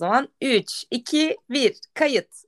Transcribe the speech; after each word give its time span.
zaman 0.00 0.28
3, 0.42 0.84
2, 0.90 1.36
1 1.50 1.80
kayıt. 1.94 2.44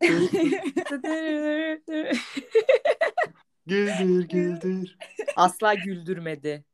Güldür 3.66 4.28
güldür. 4.28 4.96
Asla 5.36 5.74
güldürmedi. 5.74 6.64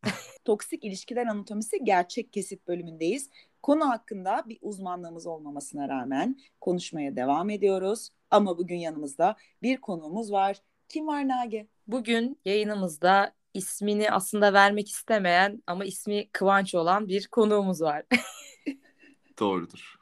Toksik 0.45 0.85
ilişkiler 0.85 1.27
anatomisi 1.27 1.85
gerçek 1.85 2.33
kesit 2.33 2.69
bölümündeyiz. 2.69 3.31
Konu 3.63 3.89
hakkında 3.89 4.45
bir 4.49 4.59
uzmanlığımız 4.63 5.27
olmamasına 5.27 5.89
rağmen 5.89 6.37
konuşmaya 6.61 7.17
devam 7.17 7.51
ediyoruz. 7.51 8.11
Ama 8.31 8.59
bugün 8.59 8.77
yanımızda 8.77 9.37
bir 9.63 9.77
konuğumuz 9.77 10.33
var. 10.33 10.57
Kim 10.89 11.07
var 11.07 11.29
Nage? 11.29 11.67
Bugün 11.87 12.41
yayınımızda 12.45 13.33
ismini 13.55 14.11
aslında 14.11 14.53
vermek 14.53 14.89
istemeyen 14.89 15.63
ama 15.67 15.85
ismi 15.85 16.29
Kıvanç 16.33 16.75
olan 16.75 17.09
bir 17.09 17.27
konuğumuz 17.27 17.83
var. 17.83 18.03
Doğrudur. 19.41 19.99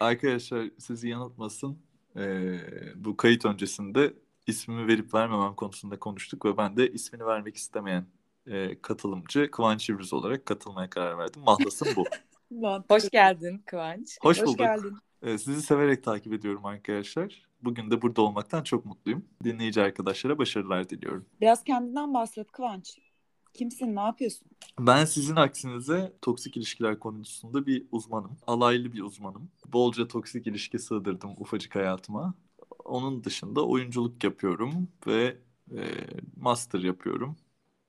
Arkadaşlar 0.00 0.70
sizi 0.78 1.08
yanıltmasın. 1.08 1.78
Ee, 2.16 2.58
bu 2.94 3.16
kayıt 3.16 3.44
öncesinde 3.44 4.14
ismimi 4.46 4.86
verip 4.86 5.14
vermemem 5.14 5.54
konusunda 5.54 5.98
konuştuk 5.98 6.44
ve 6.44 6.56
ben 6.56 6.76
de 6.76 6.92
ismini 6.92 7.26
vermek 7.26 7.56
istemeyen 7.56 8.06
e, 8.46 8.80
katılımcı 8.82 9.50
Kıvanç 9.50 9.90
İbrüz 9.90 10.12
olarak 10.12 10.46
katılmaya 10.46 10.90
karar 10.90 11.18
verdim. 11.18 11.42
Mahlasım 11.42 11.88
bu. 11.96 12.04
Hoş 12.88 13.10
geldin 13.10 13.62
Kıvanç. 13.66 14.18
Hoş, 14.20 14.38
Hoş 14.38 14.46
bulduk. 14.46 14.58
geldin. 14.58 14.96
Ee, 15.22 15.38
sizi 15.38 15.62
severek 15.62 16.04
takip 16.04 16.32
ediyorum 16.32 16.64
arkadaşlar. 16.64 17.46
Bugün 17.62 17.90
de 17.90 18.02
burada 18.02 18.22
olmaktan 18.22 18.62
çok 18.62 18.84
mutluyum. 18.84 19.24
Dinleyici 19.44 19.82
arkadaşlara 19.82 20.38
başarılar 20.38 20.88
diliyorum. 20.88 21.26
Biraz 21.40 21.64
kendinden 21.64 22.14
bahset 22.14 22.52
Kıvanç. 22.52 22.98
Kimsin, 23.56 23.96
ne 23.96 24.00
yapıyorsun? 24.00 24.48
Ben 24.80 25.04
sizin 25.04 25.36
aksinize 25.36 26.12
toksik 26.22 26.56
ilişkiler 26.56 26.98
konusunda 26.98 27.66
bir 27.66 27.86
uzmanım. 27.92 28.38
Alaylı 28.46 28.92
bir 28.92 29.00
uzmanım. 29.02 29.50
Bolca 29.66 30.08
toksik 30.08 30.46
ilişki 30.46 30.78
sığdırdım 30.78 31.30
ufacık 31.38 31.74
hayatıma. 31.74 32.34
Onun 32.84 33.24
dışında 33.24 33.66
oyunculuk 33.66 34.24
yapıyorum 34.24 34.88
ve 35.06 35.36
e, 35.70 35.80
master 36.36 36.80
yapıyorum. 36.80 37.36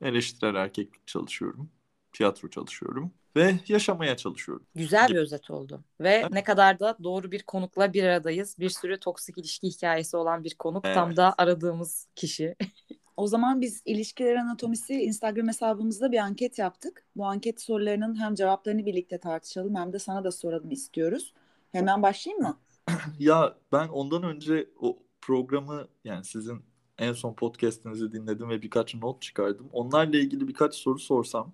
Eleştirel 0.01 0.55
erkeklik 0.55 1.07
çalışıyorum. 1.07 1.69
Tiyatro 2.13 2.49
çalışıyorum. 2.49 3.11
Ve 3.35 3.59
yaşamaya 3.67 4.17
çalışıyorum. 4.17 4.65
Güzel 4.75 5.09
bir 5.09 5.15
özet 5.15 5.51
oldu. 5.51 5.83
Ve 6.01 6.27
ne 6.31 6.43
kadar 6.43 6.79
da 6.79 6.97
doğru 7.03 7.31
bir 7.31 7.43
konukla 7.43 7.93
bir 7.93 8.03
aradayız. 8.03 8.55
Bir 8.59 8.69
sürü 8.69 8.99
toksik 8.99 9.37
ilişki 9.37 9.67
hikayesi 9.67 10.17
olan 10.17 10.43
bir 10.43 10.55
konuk. 10.55 10.83
Tam 10.83 11.07
Evet. 11.07 11.17
da 11.17 11.35
aradığımız 11.37 12.07
kişi. 12.15 12.55
O 13.17 13.27
zaman 13.27 13.61
biz 13.61 13.81
ilişkiler 13.85 14.35
anatomisi 14.35 14.93
Instagram 15.03 15.47
hesabımızda 15.47 16.11
bir 16.11 16.17
anket 16.17 16.59
yaptık. 16.59 17.05
Bu 17.15 17.25
anket 17.25 17.61
sorularının 17.61 18.19
hem 18.21 18.35
cevaplarını 18.35 18.85
birlikte 18.85 19.17
tartışalım 19.17 19.75
hem 19.75 19.93
de 19.93 19.99
sana 19.99 20.23
da 20.23 20.31
soralım 20.31 20.71
istiyoruz. 20.71 21.33
Hemen 21.71 22.03
başlayayım 22.03 22.43
mı? 22.43 22.57
Ya 23.19 23.57
ben 23.71 23.87
ondan 23.87 24.23
önce 24.23 24.69
o 24.79 24.97
programı 25.21 25.87
yani 26.03 26.25
sizin 26.25 26.65
en 26.97 27.13
son 27.13 27.33
podcast'inizi 27.33 28.11
dinledim 28.11 28.49
ve 28.49 28.61
birkaç 28.61 28.95
not 28.95 29.21
çıkardım. 29.21 29.69
Onlarla 29.73 30.17
ilgili 30.17 30.47
birkaç 30.47 30.75
soru 30.75 30.99
sorsam 30.99 31.53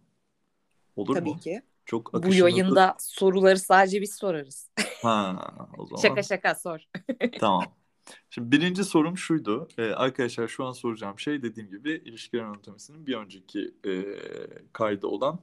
olur 0.96 1.18
Tabii 1.18 1.20
mu? 1.20 1.40
ki. 1.40 1.62
Çok 1.86 2.14
Bu 2.14 2.34
yayında 2.34 2.96
soruları 3.00 3.60
sadece 3.60 4.02
biz 4.02 4.16
sorarız. 4.16 4.70
Ha, 5.02 5.36
o 5.78 5.86
zaman 5.86 6.02
Şaka 6.02 6.24
şaka 6.24 6.56
sor. 6.56 6.80
tamam. 7.38 7.76
Şimdi 8.30 8.52
birinci 8.52 8.84
sorum 8.84 9.18
şuydu. 9.18 9.68
Ee, 9.78 9.84
arkadaşlar 9.84 10.48
şu 10.48 10.66
an 10.66 10.72
soracağım 10.72 11.20
şey 11.20 11.44
dediğim 11.44 11.70
gibi 11.70 11.92
ilişkiler 11.92 12.44
anatomisinin 12.44 13.08
bir 13.08 13.16
önceki 13.16 13.74
e, 13.86 14.04
kaydı 14.74 15.08
olan 15.08 15.40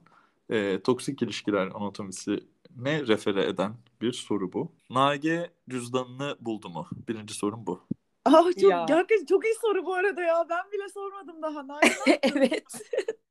e, 0.49 0.79
toksik 0.83 1.21
ilişkiler 1.21 1.67
anatomisine 1.67 3.07
refere 3.07 3.43
eden 3.45 3.73
bir 4.01 4.13
soru 4.13 4.53
bu. 4.53 4.71
Nage 4.89 5.49
cüzdanını 5.69 6.37
buldu 6.39 6.69
mu? 6.69 6.87
Birinci 7.07 7.33
sorum 7.33 7.67
bu. 7.67 7.81
Aa, 8.25 8.43
çok, 8.59 8.71
Ya. 8.71 8.85
gerçekten 8.87 9.25
çok 9.25 9.45
iyi 9.45 9.55
soru 9.61 9.85
bu 9.85 9.93
arada 9.93 10.21
ya. 10.21 10.45
Ben 10.49 10.71
bile 10.71 10.89
sormadım 10.89 11.41
daha. 11.41 11.67
Nalan. 11.67 11.81
evet. 12.23 12.63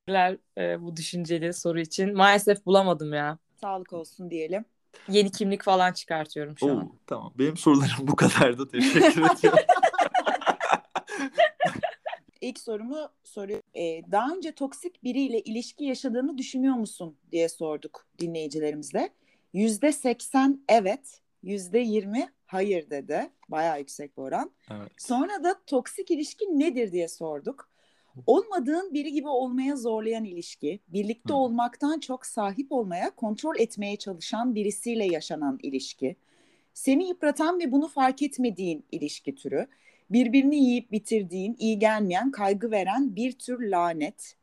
E, 0.59 0.83
bu 0.83 0.97
düşünceli 0.97 1.55
soru 1.55 1.81
için. 1.81 2.17
Maalesef 2.17 2.67
bulamadım 2.67 3.13
ya. 3.13 3.39
Sağlık 3.61 3.93
olsun 3.93 4.31
diyelim. 4.31 4.65
Yeni 5.09 5.31
kimlik 5.31 5.63
falan 5.63 5.93
çıkartıyorum 5.93 6.59
şu 6.59 6.67
Oo, 6.67 6.79
an. 6.79 6.93
tamam. 7.07 7.33
Benim 7.39 7.57
sorularım 7.57 8.07
bu 8.09 8.17
kadardı. 8.17 8.69
Teşekkür 8.69 9.01
ediyorum. 9.39 9.59
İlk 12.41 12.59
sorumu 12.61 13.09
soruyorum. 13.25 13.65
Ee, 13.75 14.03
daha 14.13 14.35
önce 14.35 14.53
toksik 14.53 15.05
biriyle 15.05 15.41
ilişki 15.41 15.85
yaşadığını 15.85 16.39
düşünüyor 16.39 16.75
musun 16.75 17.17
diye 17.33 17.49
sorduk 17.49 18.07
dinleyicilerimizle. 18.19 19.11
Yüzde 19.53 19.93
seksen 19.93 20.65
evet, 20.69 21.21
yüzde 21.43 21.79
yirmi 21.79 22.33
hayır 22.47 22.91
dedi. 22.91 23.31
Bayağı 23.49 23.79
yüksek 23.79 24.17
bir 24.17 24.23
oran. 24.23 24.51
Evet. 24.71 24.93
Sonra 24.99 25.45
da 25.45 25.61
toksik 25.67 26.11
ilişki 26.11 26.45
nedir 26.45 26.93
diye 26.93 27.09
sorduk. 27.09 27.70
Olmadığın 28.27 28.95
biri 28.95 29.13
gibi 29.13 29.29
olmaya 29.29 29.77
zorlayan 29.77 30.25
ilişki, 30.25 30.81
birlikte 30.89 31.33
Hı. 31.33 31.37
olmaktan 31.37 32.01
çok 32.01 32.27
sahip 32.27 32.73
olmaya, 32.73 33.11
kontrol 33.11 33.57
etmeye 33.59 33.97
çalışan 33.97 34.55
birisiyle 34.55 35.05
yaşanan 35.05 35.59
ilişki, 35.63 36.17
seni 36.75 37.09
yıpratan 37.09 37.61
ve 37.61 37.73
bunu 37.73 37.89
fark 37.89 38.23
etmediğin 38.23 38.85
ilişki 38.93 39.35
türü, 39.35 39.67
birbirini 40.11 40.57
yiyip 40.57 40.93
bitirdiğin, 40.93 41.57
iyi 41.59 41.79
gelmeyen, 41.79 42.31
kaygı 42.31 42.71
veren 42.71 43.17
bir 43.17 43.33
tür 43.33 43.61
lanet, 43.61 44.37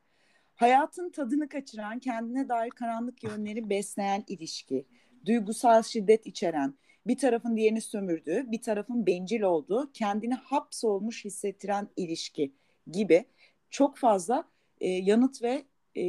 hayatın 0.55 1.09
tadını 1.09 1.49
kaçıran, 1.49 1.99
kendine 1.99 2.49
dair 2.49 2.69
karanlık 2.69 3.23
yönleri 3.23 3.69
besleyen 3.69 4.23
ilişki, 4.27 4.85
duygusal 5.25 5.83
şiddet 5.83 6.27
içeren, 6.27 6.73
bir 7.07 7.17
tarafın 7.17 7.57
diğerini 7.57 7.81
sömürdüğü, 7.81 8.51
bir 8.51 8.61
tarafın 8.61 9.05
bencil 9.05 9.41
olduğu, 9.41 9.91
kendini 9.93 10.33
hapsolmuş 10.33 11.25
hissettiren 11.25 11.87
ilişki 11.95 12.51
gibi 12.91 13.25
çok 13.69 13.97
fazla 13.97 14.50
e, 14.81 14.89
yanıt 14.89 15.41
ve 15.44 15.66
e, 15.97 16.03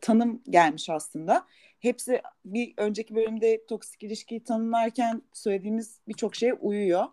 tanım 0.00 0.42
gelmiş 0.50 0.90
aslında. 0.90 1.46
Hepsi 1.80 2.22
bir 2.44 2.74
önceki 2.76 3.14
bölümde 3.14 3.66
toksik 3.66 4.02
ilişkiyi 4.02 4.44
tanımlarken 4.44 5.22
söylediğimiz 5.32 6.00
birçok 6.08 6.36
şeye 6.36 6.54
uyuyor. 6.54 7.04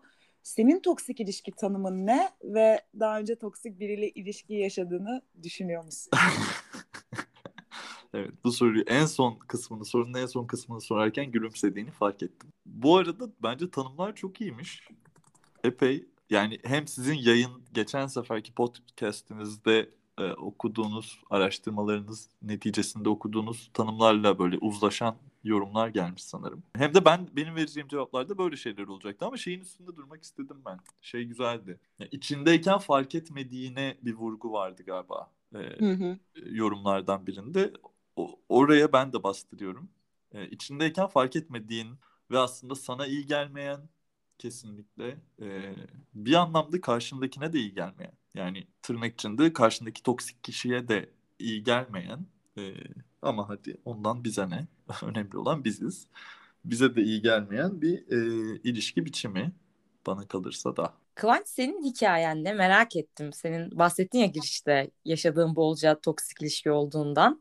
Senin 0.42 0.80
toksik 0.80 1.20
ilişki 1.20 1.52
tanımın 1.52 2.06
ne 2.06 2.30
ve 2.44 2.80
daha 3.00 3.18
önce 3.18 3.36
toksik 3.36 3.80
biriyle 3.80 4.10
ilişki 4.10 4.54
yaşadığını 4.54 5.22
düşünüyor 5.42 5.84
musun? 5.84 6.10
Evet, 8.14 8.30
bu 8.44 8.52
soruyu 8.52 8.84
en 8.86 9.06
son 9.06 9.38
kısmını, 9.38 9.84
sorunun 9.84 10.14
en 10.14 10.26
son 10.26 10.46
kısmını 10.46 10.80
sorarken 10.80 11.30
gülümsediğini 11.30 11.90
fark 11.90 12.22
ettim. 12.22 12.50
Bu 12.66 12.96
arada 12.96 13.30
bence 13.42 13.70
tanımlar 13.70 14.14
çok 14.14 14.40
iyiymiş. 14.40 14.88
Epey 15.64 16.08
yani 16.30 16.58
hem 16.64 16.86
sizin 16.88 17.14
yayın 17.14 17.50
geçen 17.72 18.06
seferki 18.06 18.52
podcast'inizde 18.54 19.90
e, 20.18 20.32
okuduğunuz 20.32 21.20
araştırmalarınız 21.30 22.28
neticesinde 22.42 23.08
okuduğunuz 23.08 23.70
tanımlarla 23.74 24.38
böyle 24.38 24.58
uzlaşan 24.58 25.16
yorumlar 25.44 25.88
gelmiş 25.88 26.24
sanırım. 26.24 26.62
Hem 26.76 26.94
de 26.94 27.04
ben 27.04 27.28
benim 27.36 27.56
vereceğim 27.56 27.88
cevaplarda 27.88 28.38
böyle 28.38 28.56
şeyler 28.56 28.86
olacaktı 28.86 29.26
ama 29.26 29.36
şeyin 29.36 29.60
üstünde 29.60 29.96
durmak 29.96 30.22
istedim 30.22 30.56
ben. 30.66 30.78
Şey 31.02 31.24
güzeldi. 31.24 31.80
Ya, 31.98 32.06
içindeyken 32.10 32.78
fark 32.78 33.14
etmediğine 33.14 33.96
bir 34.02 34.14
vurgu 34.14 34.52
vardı 34.52 34.82
galiba. 34.86 35.30
E, 35.54 35.58
Hı 35.58 35.92
hı. 35.92 36.18
yorumlardan 36.46 37.26
birinde. 37.26 37.72
O- 38.16 38.40
oraya 38.48 38.92
ben 38.92 39.12
de 39.12 39.22
bastırıyorum. 39.22 39.88
E, 40.32 40.48
içindeyken 40.48 41.06
fark 41.06 41.36
etmediğin 41.36 41.88
ve 42.30 42.38
aslında 42.38 42.74
sana 42.74 43.06
iyi 43.06 43.26
gelmeyen 43.26 43.80
kesinlikle 44.38 45.18
e, 45.42 45.74
bir 46.14 46.34
anlamda 46.34 46.80
karşındakine 46.80 47.52
de 47.52 47.58
iyi 47.58 47.74
gelmeyen. 47.74 48.12
Yani 48.34 48.66
tırnak 48.82 49.14
içinde 49.14 49.52
karşındaki 49.52 50.02
toksik 50.02 50.44
kişiye 50.44 50.88
de 50.88 51.10
iyi 51.38 51.64
gelmeyen 51.64 52.26
e, 52.58 52.74
ama 53.22 53.48
hadi 53.48 53.76
ondan 53.84 54.24
bize 54.24 54.50
ne? 54.50 54.66
Önemli 55.02 55.38
olan 55.38 55.64
biziz. 55.64 56.06
Bize 56.64 56.96
de 56.96 57.02
iyi 57.02 57.22
gelmeyen 57.22 57.82
bir 57.82 57.98
e, 58.12 58.60
ilişki 58.64 59.06
biçimi 59.06 59.52
bana 60.06 60.28
kalırsa 60.28 60.76
da. 60.76 60.94
Kıvanç 61.14 61.48
senin 61.48 61.84
hikayen 61.84 62.44
ne 62.44 62.54
merak 62.54 62.96
ettim. 62.96 63.32
Senin 63.32 63.78
bahsettin 63.78 64.18
ya 64.18 64.26
girişte 64.26 64.90
yaşadığın 65.04 65.56
bolca 65.56 66.00
toksik 66.00 66.42
ilişki 66.42 66.70
olduğundan. 66.70 67.40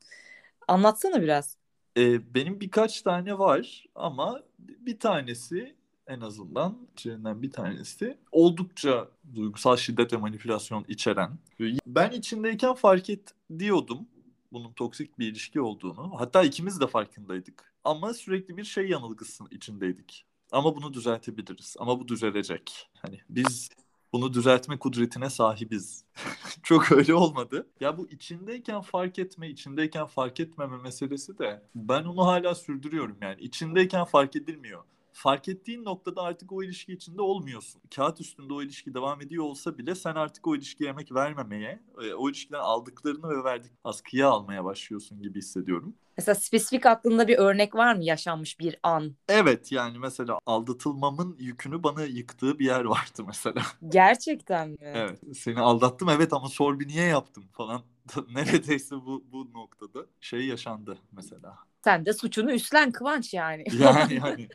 Anlatsana 0.68 1.22
biraz. 1.22 1.58
Ee, 1.98 2.34
benim 2.36 2.60
birkaç 2.62 3.02
tane 3.02 3.38
var 3.40 3.86
ama 3.96 4.44
bir 4.60 5.00
tanesi 5.00 5.76
en 6.08 6.22
azından 6.22 6.78
içlerinden 6.94 7.42
bir 7.42 7.52
tanesi 7.52 8.18
oldukça 8.32 9.08
duygusal 9.36 9.78
şiddet 9.78 10.14
ve 10.14 10.18
manipülasyon 10.18 10.86
içeren. 10.88 11.40
Ben 11.88 12.12
içindeyken 12.12 12.74
fark 12.74 13.10
et 13.10 13.34
diyordum 13.60 14.08
bunun 14.52 14.74
toksik 14.74 15.20
bir 15.20 15.28
ilişki 15.28 15.62
olduğunu. 15.62 16.12
Hatta 16.18 16.44
ikimiz 16.44 16.82
de 16.82 16.88
farkındaydık. 16.88 17.74
Ama 17.84 18.14
sürekli 18.14 18.58
bir 18.58 18.64
şey 18.64 18.90
yanılgısı 18.90 19.44
içindeydik. 19.52 20.26
Ama 20.52 20.76
bunu 20.76 20.94
düzeltebiliriz. 20.94 21.76
Ama 21.80 22.00
bu 22.00 22.08
düzelecek. 22.08 22.90
Hani 23.02 23.22
biz 23.30 23.70
bunu 24.14 24.34
düzeltme 24.34 24.80
kudretine 24.80 25.30
sahibiz. 25.30 26.04
Çok 26.64 26.92
öyle 26.92 27.14
olmadı. 27.14 27.68
Ya 27.80 27.98
bu 27.98 28.10
içindeyken 28.10 28.82
fark 28.82 29.20
etme, 29.20 29.50
içindeyken 29.50 30.06
fark 30.06 30.40
etmeme 30.40 30.78
meselesi 30.78 31.38
de 31.38 31.62
ben 31.76 32.04
onu 32.04 32.26
hala 32.26 32.56
sürdürüyorum 32.56 33.18
yani. 33.22 33.42
İçindeyken 33.42 34.04
fark 34.06 34.36
edilmiyor 34.36 34.84
fark 35.18 35.48
ettiğin 35.48 35.86
noktada 35.86 36.22
artık 36.22 36.52
o 36.52 36.64
ilişki 36.64 36.94
içinde 36.94 37.22
olmuyorsun. 37.22 37.82
Kağıt 37.96 38.22
üstünde 38.22 38.54
o 38.54 38.62
ilişki 38.62 38.94
devam 38.94 39.22
ediyor 39.22 39.44
olsa 39.44 39.78
bile 39.78 39.96
sen 39.96 40.16
artık 40.16 40.48
o 40.48 40.56
ilişkiye 40.56 40.90
emek 40.90 41.12
vermemeye, 41.12 41.80
e, 42.04 42.14
o 42.14 42.30
ilişkiden 42.30 42.60
aldıklarını 42.60 43.30
ve 43.30 43.44
verdik 43.44 43.72
askıya 43.84 44.30
almaya 44.30 44.66
başlıyorsun 44.66 45.22
gibi 45.22 45.40
hissediyorum. 45.40 45.96
Mesela 46.18 46.36
spesifik 46.36 46.86
aklında 46.86 47.28
bir 47.28 47.38
örnek 47.38 47.76
var 47.76 47.96
mı 47.96 48.04
yaşanmış 48.04 48.60
bir 48.60 48.80
an? 48.84 49.16
Evet 49.30 49.72
yani 49.72 50.00
mesela 50.00 50.40
aldatılmamın 50.46 51.36
yükünü 51.40 51.84
bana 51.84 52.04
yıktığı 52.04 52.60
bir 52.60 52.66
yer 52.66 52.84
vardı 52.84 53.24
mesela. 53.28 53.62
Gerçekten 53.90 54.70
mi? 54.70 54.78
Evet 54.82 55.20
seni 55.36 55.60
aldattım 55.60 56.10
evet 56.10 56.34
ama 56.34 56.50
sor 56.50 56.80
bir 56.80 56.88
niye 56.88 57.06
yaptım 57.06 57.44
falan. 57.52 57.82
Neredeyse 58.30 58.96
bu, 58.96 59.24
bu 59.32 59.54
noktada 59.54 60.06
şey 60.22 60.46
yaşandı 60.46 60.98
mesela. 61.12 61.58
Sen 61.84 62.06
de 62.06 62.14
suçunu 62.14 62.52
üstlen 62.52 62.92
Kıvanç 62.92 63.34
yani. 63.34 63.64
Yani 63.80 64.14
yani. 64.26 64.48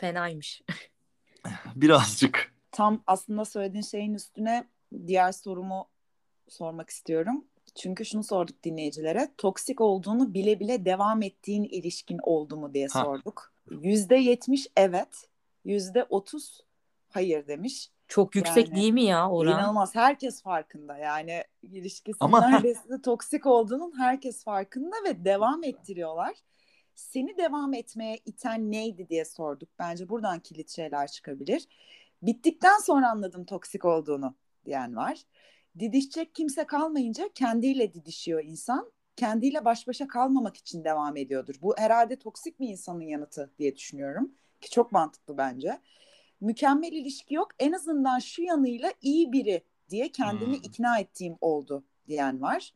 Fenaymış. 0.00 0.62
Birazcık. 1.74 2.54
Tam 2.72 3.02
aslında 3.06 3.44
söylediğin 3.44 3.82
şeyin 3.82 4.14
üstüne 4.14 4.64
diğer 5.06 5.32
sorumu 5.32 5.88
sormak 6.48 6.90
istiyorum. 6.90 7.44
Çünkü 7.74 8.04
şunu 8.04 8.24
sorduk 8.24 8.64
dinleyicilere. 8.64 9.28
Toksik 9.38 9.80
olduğunu 9.80 10.34
bile 10.34 10.60
bile 10.60 10.84
devam 10.84 11.22
ettiğin 11.22 11.64
ilişkin 11.64 12.18
oldu 12.22 12.56
mu 12.56 12.74
diye 12.74 12.88
sorduk. 12.88 13.52
Yüzde 13.70 14.16
yetmiş 14.16 14.66
evet. 14.76 15.28
Yüzde 15.64 16.04
otuz 16.04 16.60
hayır 17.08 17.46
demiş. 17.46 17.90
Çok 18.08 18.36
yüksek 18.36 18.68
yani, 18.68 18.76
değil 18.76 18.92
mi 18.92 19.04
ya 19.04 19.30
oran? 19.30 19.52
İnanılmaz. 19.52 19.94
Herkes 19.94 20.42
farkında 20.42 20.98
yani 20.98 21.44
ilişkisinin 21.62 22.16
Ama... 22.20 22.48
neredeyse 22.48 23.02
toksik 23.02 23.46
olduğunun 23.46 23.98
herkes 23.98 24.44
farkında 24.44 24.96
ve 25.08 25.24
devam 25.24 25.64
ettiriyorlar 25.64 26.34
seni 27.00 27.36
devam 27.36 27.74
etmeye 27.74 28.18
iten 28.26 28.70
neydi 28.70 29.08
diye 29.08 29.24
sorduk. 29.24 29.68
Bence 29.78 30.08
buradan 30.08 30.40
kilit 30.40 30.70
şeyler 30.70 31.06
çıkabilir. 31.06 31.68
Bittikten 32.22 32.78
sonra 32.78 33.10
anladım 33.10 33.44
toksik 33.44 33.84
olduğunu 33.84 34.34
diyen 34.64 34.96
var. 34.96 35.22
Didişecek 35.78 36.34
kimse 36.34 36.66
kalmayınca 36.66 37.28
kendiyle 37.34 37.94
didişiyor 37.94 38.44
insan. 38.44 38.92
Kendiyle 39.16 39.64
baş 39.64 39.88
başa 39.88 40.08
kalmamak 40.08 40.56
için 40.56 40.84
devam 40.84 41.16
ediyordur. 41.16 41.54
Bu 41.62 41.74
herhalde 41.78 42.16
toksik 42.16 42.60
bir 42.60 42.68
insanın 42.68 43.00
yanıtı 43.00 43.50
diye 43.58 43.76
düşünüyorum. 43.76 44.34
Ki 44.60 44.70
çok 44.70 44.92
mantıklı 44.92 45.38
bence. 45.38 45.80
Mükemmel 46.40 46.92
ilişki 46.92 47.34
yok. 47.34 47.48
En 47.58 47.72
azından 47.72 48.18
şu 48.18 48.42
yanıyla 48.42 48.92
iyi 49.02 49.32
biri 49.32 49.64
diye 49.90 50.12
kendimi 50.12 50.56
hmm. 50.56 50.62
ikna 50.62 50.98
ettiğim 50.98 51.36
oldu 51.40 51.84
diyen 52.08 52.40
var. 52.40 52.74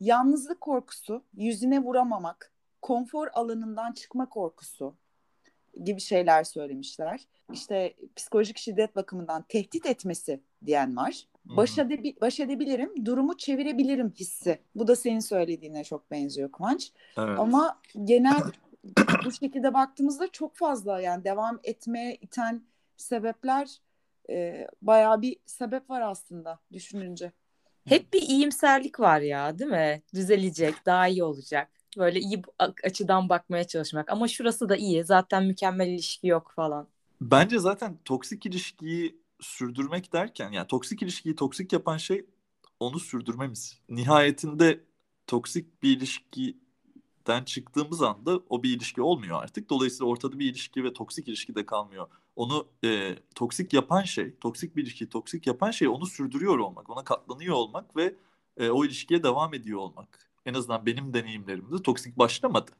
Yalnızlık 0.00 0.60
korkusu, 0.60 1.24
yüzüne 1.34 1.82
vuramamak, 1.82 2.52
konfor 2.82 3.28
alanından 3.32 3.92
çıkma 3.92 4.28
korkusu 4.28 4.94
gibi 5.84 6.00
şeyler 6.00 6.44
söylemişler. 6.44 7.20
İşte 7.52 7.94
psikolojik 8.16 8.58
şiddet 8.58 8.96
bakımından 8.96 9.44
tehdit 9.48 9.86
etmesi 9.86 10.40
diyen 10.66 10.96
var. 10.96 11.26
Baş, 11.44 11.78
edebi, 11.78 12.16
baş 12.20 12.40
edebilirim, 12.40 13.06
durumu 13.06 13.36
çevirebilirim 13.36 14.10
hissi. 14.10 14.58
Bu 14.74 14.88
da 14.88 14.96
senin 14.96 15.20
söylediğine 15.20 15.84
çok 15.84 16.10
benziyor 16.10 16.52
Kıvanç. 16.52 16.92
Evet. 17.18 17.38
Ama 17.38 17.80
genel 18.04 18.42
bu 19.24 19.32
şekilde 19.32 19.74
baktığımızda 19.74 20.28
çok 20.32 20.56
fazla 20.56 21.00
yani 21.00 21.24
devam 21.24 21.60
etmeye 21.64 22.14
iten 22.14 22.62
sebepler 22.96 23.78
e, 24.30 24.66
bayağı 24.82 25.22
bir 25.22 25.36
sebep 25.46 25.90
var 25.90 26.00
aslında 26.00 26.58
düşününce. 26.72 27.32
Hep 27.84 28.12
bir 28.12 28.22
iyimserlik 28.22 29.00
var 29.00 29.20
ya 29.20 29.58
değil 29.58 29.70
mi? 29.70 30.02
Düzelecek, 30.14 30.74
daha 30.86 31.08
iyi 31.08 31.24
olacak. 31.24 31.70
Böyle 31.98 32.20
iyi 32.20 32.42
açıdan 32.84 33.28
bakmaya 33.28 33.64
çalışmak. 33.66 34.10
Ama 34.10 34.28
şurası 34.28 34.68
da 34.68 34.76
iyi. 34.76 35.04
Zaten 35.04 35.44
mükemmel 35.44 35.88
ilişki 35.88 36.26
yok 36.26 36.52
falan. 36.56 36.88
Bence 37.20 37.58
zaten 37.58 37.98
toksik 38.04 38.46
ilişkiyi 38.46 39.22
sürdürmek 39.40 40.12
derken 40.12 40.52
yani 40.52 40.66
toksik 40.66 41.02
ilişkiyi 41.02 41.36
toksik 41.36 41.72
yapan 41.72 41.96
şey 41.96 42.26
onu 42.80 42.98
sürdürmemiz. 42.98 43.78
Nihayetinde 43.88 44.80
toksik 45.26 45.82
bir 45.82 45.96
ilişkiden 45.96 47.44
çıktığımız 47.44 48.02
anda 48.02 48.40
o 48.48 48.62
bir 48.62 48.76
ilişki 48.76 49.02
olmuyor 49.02 49.42
artık. 49.42 49.70
Dolayısıyla 49.70 50.06
ortada 50.06 50.38
bir 50.38 50.50
ilişki 50.50 50.84
ve 50.84 50.92
toksik 50.92 51.28
ilişki 51.28 51.54
de 51.54 51.66
kalmıyor. 51.66 52.08
Onu 52.36 52.68
e, 52.84 53.16
toksik 53.34 53.72
yapan 53.72 54.02
şey, 54.02 54.36
toksik 54.40 54.76
bir 54.76 54.82
ilişkiyi 54.82 55.08
toksik 55.08 55.46
yapan 55.46 55.70
şey 55.70 55.88
onu 55.88 56.06
sürdürüyor 56.06 56.58
olmak, 56.58 56.90
ona 56.90 57.04
katlanıyor 57.04 57.54
olmak 57.54 57.96
ve 57.96 58.14
e, 58.56 58.70
o 58.70 58.84
ilişkiye 58.84 59.22
devam 59.22 59.54
ediyor 59.54 59.78
olmak 59.78 60.31
en 60.46 60.54
azından 60.54 60.86
benim 60.86 61.14
deneyimlerimde 61.14 61.82
toksik 61.82 62.18
başlamadı. 62.18 62.70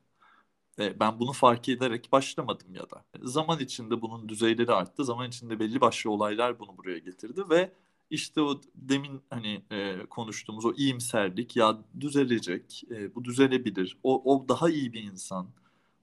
E, 0.78 1.00
ben 1.00 1.20
bunu 1.20 1.32
fark 1.32 1.68
ederek 1.68 2.08
başlamadım 2.12 2.74
ya 2.74 2.90
da. 2.90 3.04
Zaman 3.22 3.60
içinde 3.60 4.02
bunun 4.02 4.28
düzeyleri 4.28 4.72
arttı. 4.72 5.04
Zaman 5.04 5.28
içinde 5.28 5.60
belli 5.60 5.80
başlı 5.80 6.10
olaylar 6.10 6.58
bunu 6.58 6.78
buraya 6.78 6.98
getirdi 6.98 7.42
ve 7.50 7.72
işte 8.10 8.40
o 8.40 8.60
demin 8.74 9.22
hani 9.30 9.62
e, 9.70 10.06
konuştuğumuz 10.10 10.64
o 10.64 10.72
iyimserlik 10.74 11.56
ya 11.56 11.78
düzelecek, 12.00 12.84
e, 12.90 13.14
bu 13.14 13.24
düzelebilir, 13.24 13.98
o, 14.02 14.34
o 14.34 14.48
daha 14.48 14.70
iyi 14.70 14.92
bir 14.92 15.02
insan, 15.02 15.48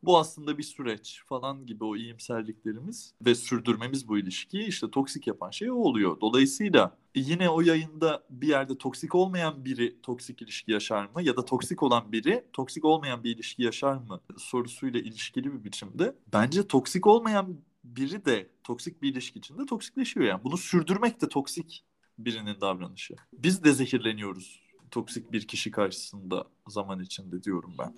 bu 0.04 0.18
aslında 0.18 0.58
bir 0.58 0.64
süreç 0.64 1.24
falan 1.26 1.66
gibi 1.66 1.84
o 1.84 1.96
iyimserliklerimiz 1.96 3.14
ve 3.26 3.36
sürdürmemiz 3.36 4.08
bu 4.08 4.18
ilişkiyi 4.18 4.68
işte 4.68 4.92
toksik 4.92 5.28
yapan 5.28 5.50
şey 5.50 5.72
o 5.72 5.76
oluyor. 5.76 6.22
Dolayısıyla 6.22 6.98
yine 7.16 7.50
o 7.50 7.62
yayında 7.62 8.24
bir 8.30 8.48
yerde 8.48 8.78
toksik 8.78 9.16
olmayan 9.16 9.66
biri 9.66 10.02
toksik 10.02 10.42
ilişki 10.42 10.72
yaşar 10.72 11.06
mı 11.16 11.24
ya 11.24 11.38
da 11.38 11.46
toksik 11.46 11.84
olan 11.84 12.12
biri 12.12 12.46
toksik 12.54 12.86
olmayan 12.86 13.24
bir 13.24 13.36
ilişki 13.36 13.64
yaşar 13.64 13.96
mı 13.96 14.22
sorusuyla 14.38 15.00
ilişkili 15.00 15.54
bir 15.54 15.64
biçimde 15.64 16.16
bence 16.34 16.68
toksik 16.68 17.08
olmayan 17.08 17.58
biri 17.84 18.26
de 18.26 18.50
toksik 18.64 19.02
bir 19.02 19.12
ilişki 19.12 19.40
içinde 19.40 19.66
toksikleşiyor 19.66 20.26
yani. 20.26 20.44
Bunu 20.44 20.58
sürdürmek 20.58 21.22
de 21.22 21.30
toksik 21.30 21.84
birinin 22.18 22.62
davranışı. 22.62 23.16
Biz 23.34 23.64
de 23.64 23.74
zehirleniyoruz 23.74 24.70
toksik 24.92 25.32
bir 25.32 25.48
kişi 25.48 25.72
karşısında 25.72 26.48
zaman 26.68 27.00
içinde 27.00 27.44
diyorum 27.44 27.74
ben. 27.80 27.96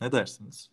Ne 0.00 0.12
dersiniz? 0.12 0.70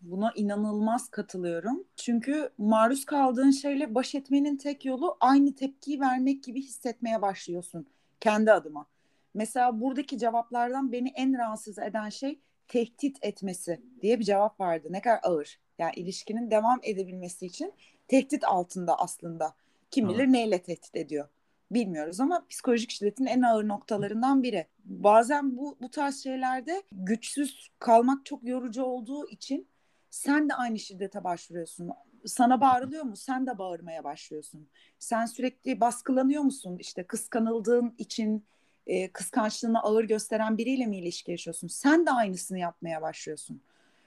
Buna 0.00 0.32
inanılmaz 0.34 1.08
katılıyorum. 1.08 1.84
Çünkü 1.96 2.50
maruz 2.58 3.04
kaldığın 3.04 3.50
şeyle 3.50 3.94
baş 3.94 4.14
etmenin 4.14 4.56
tek 4.56 4.84
yolu 4.84 5.16
aynı 5.20 5.54
tepkiyi 5.54 6.00
vermek 6.00 6.44
gibi 6.44 6.62
hissetmeye 6.62 7.22
başlıyorsun 7.22 7.86
kendi 8.20 8.52
adıma. 8.52 8.86
Mesela 9.34 9.80
buradaki 9.80 10.18
cevaplardan 10.18 10.92
beni 10.92 11.08
en 11.08 11.38
rahatsız 11.38 11.78
eden 11.78 12.08
şey 12.08 12.40
tehdit 12.68 13.18
etmesi 13.22 13.80
diye 14.02 14.18
bir 14.18 14.24
cevap 14.24 14.60
vardı. 14.60 14.88
Ne 14.90 15.00
kadar 15.00 15.20
ağır. 15.22 15.58
Yani 15.78 15.92
ilişkinin 15.96 16.50
devam 16.50 16.80
edebilmesi 16.82 17.46
için 17.46 17.72
tehdit 18.08 18.44
altında 18.44 18.98
aslında. 18.98 19.54
Kim 19.90 20.08
bilir 20.08 20.18
evet. 20.18 20.28
neyle 20.28 20.62
tehdit 20.62 20.96
ediyor 20.96 21.28
bilmiyoruz 21.70 22.20
ama 22.20 22.46
psikolojik 22.50 22.90
şiddetin 22.90 23.26
en 23.26 23.42
ağır 23.42 23.68
noktalarından 23.68 24.42
biri. 24.42 24.66
Bazen 24.84 25.56
bu 25.56 25.76
bu 25.80 25.90
tarz 25.90 26.22
şeylerde 26.22 26.82
güçsüz 26.92 27.70
kalmak 27.78 28.26
çok 28.26 28.44
yorucu 28.44 28.82
olduğu 28.82 29.28
için 29.28 29.68
sen 30.10 30.48
de 30.48 30.54
aynı 30.54 30.78
şiddete 30.78 31.24
başvuruyorsun. 31.24 31.90
Sana 32.26 32.60
bağırılıyor 32.60 33.04
mu? 33.04 33.16
Sen 33.16 33.46
de 33.46 33.58
bağırmaya 33.58 34.04
başlıyorsun. 34.04 34.68
Sen 34.98 35.26
sürekli 35.26 35.80
baskılanıyor 35.80 36.42
musun? 36.42 36.76
İşte 36.80 37.04
kıskanıldığın 37.04 37.94
için 37.98 38.44
e, 38.86 39.12
kıskançlığını 39.12 39.82
ağır 39.82 40.04
gösteren 40.04 40.58
biriyle 40.58 40.86
mi 40.86 40.98
ilişki 40.98 41.30
yaşıyorsun? 41.30 41.68
Sen 41.68 42.06
de 42.06 42.10
aynısını 42.10 42.58
yapmaya 42.58 43.02
başlıyorsun. 43.02 43.60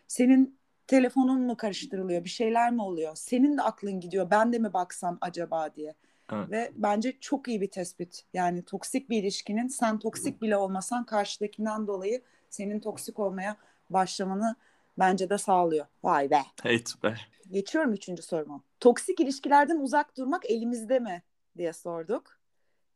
Senin 0.07 0.57
telefonun 0.87 1.41
mu 1.41 1.57
karıştırılıyor? 1.57 2.23
Bir 2.23 2.29
şeyler 2.29 2.71
mi 2.71 2.81
oluyor? 2.81 3.15
Senin 3.15 3.57
de 3.57 3.61
aklın 3.61 3.99
gidiyor. 3.99 4.27
Ben 4.31 4.53
de 4.53 4.59
mi 4.59 4.73
baksam 4.73 5.17
acaba 5.21 5.75
diye. 5.75 5.93
Evet. 6.33 6.51
Ve 6.51 6.71
bence 6.75 7.19
çok 7.19 7.47
iyi 7.47 7.61
bir 7.61 7.71
tespit. 7.71 8.25
Yani 8.33 8.63
toksik 8.63 9.09
bir 9.09 9.23
ilişkinin 9.23 9.67
sen 9.67 9.99
toksik 9.99 10.41
bile 10.41 10.57
olmasan 10.57 11.05
karşıdakinden 11.05 11.87
dolayı 11.87 12.21
senin 12.49 12.79
toksik 12.79 13.19
olmaya 13.19 13.57
başlamanı 13.89 14.55
bence 14.97 15.29
de 15.29 15.37
sağlıyor. 15.37 15.85
Vay 16.03 16.29
be. 16.29 16.41
Evet 16.65 16.93
be. 17.03 17.15
Geçiyorum 17.51 17.93
üçüncü 17.93 18.21
soruma. 18.21 18.61
Toksik 18.79 19.19
ilişkilerden 19.19 19.79
uzak 19.79 20.17
durmak 20.17 20.49
elimizde 20.49 20.99
mi 20.99 21.23
diye 21.57 21.73
sorduk. 21.73 22.39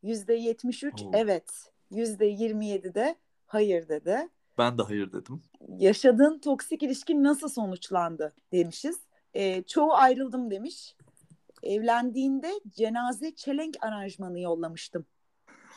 Yüzde 0.02 0.34
yetmiş 0.34 0.84
üç 0.84 1.02
evet. 1.12 1.72
Yüzde 1.90 2.26
yirmi 2.26 2.66
yedi 2.66 2.94
de 2.94 3.16
hayır 3.46 3.88
dedi. 3.88 4.28
Ben 4.58 4.78
de 4.78 4.82
hayır 4.82 5.12
dedim. 5.12 5.42
Yaşadığın 5.68 6.38
toksik 6.38 6.82
ilişki 6.82 7.22
nasıl 7.22 7.48
sonuçlandı 7.48 8.34
demişiz. 8.52 9.00
E, 9.34 9.62
çoğu 9.62 9.92
ayrıldım 9.92 10.50
demiş. 10.50 10.96
Evlendiğinde 11.62 12.52
cenaze 12.68 13.34
çelenk 13.34 13.76
aranjmanı 13.80 14.40
yollamıştım 14.40 15.06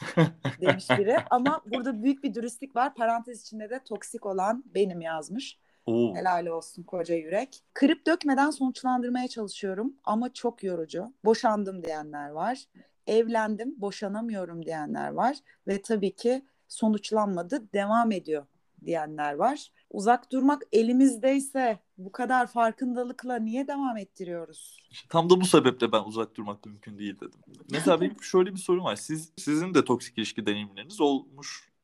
demiş 0.61 0.89
biri. 0.89 1.17
Ama 1.29 1.61
burada 1.65 2.03
büyük 2.03 2.23
bir 2.23 2.33
dürüstlük 2.33 2.75
var. 2.75 2.95
Parantez 2.95 3.41
içinde 3.41 3.69
de 3.69 3.83
toksik 3.83 4.25
olan 4.25 4.63
benim 4.65 5.01
yazmış. 5.01 5.57
Oo. 5.85 6.15
Helal 6.15 6.45
olsun 6.45 6.83
koca 6.83 7.15
yürek. 7.15 7.63
Kırıp 7.73 8.07
dökmeden 8.07 8.50
sonuçlandırmaya 8.50 9.27
çalışıyorum 9.27 9.93
ama 10.03 10.33
çok 10.33 10.63
yorucu. 10.63 11.13
Boşandım 11.25 11.83
diyenler 11.83 12.29
var. 12.29 12.65
evlendim, 13.07 13.81
boşanamıyorum 13.81 14.65
diyenler 14.65 15.11
var 15.11 15.38
ve 15.67 15.81
tabii 15.81 16.15
ki 16.15 16.45
sonuçlanmadı, 16.67 17.73
devam 17.73 18.11
ediyor 18.11 18.45
diyenler 18.85 19.33
var. 19.33 19.71
Uzak 19.89 20.31
durmak 20.31 20.61
elimizdeyse 20.71 21.79
bu 21.97 22.11
kadar 22.11 22.47
farkındalıkla 22.47 23.35
niye 23.35 23.67
devam 23.67 23.97
ettiriyoruz? 23.97 24.89
Tam 25.09 25.29
da 25.29 25.41
bu 25.41 25.45
sebeple 25.45 25.91
ben 25.91 26.03
uzak 26.03 26.35
durmak 26.35 26.65
mümkün 26.65 26.97
değil 26.97 27.15
dedim. 27.15 27.39
Mesela 27.71 28.01
benim 28.01 28.15
şöyle 28.23 28.53
bir 28.53 28.59
sorum 28.59 28.83
var. 28.83 28.95
Siz 28.95 29.31
sizin 29.38 29.73
de 29.73 29.85
toksik 29.85 30.17
ilişki 30.17 30.45
deneyimleriniz 30.45 31.01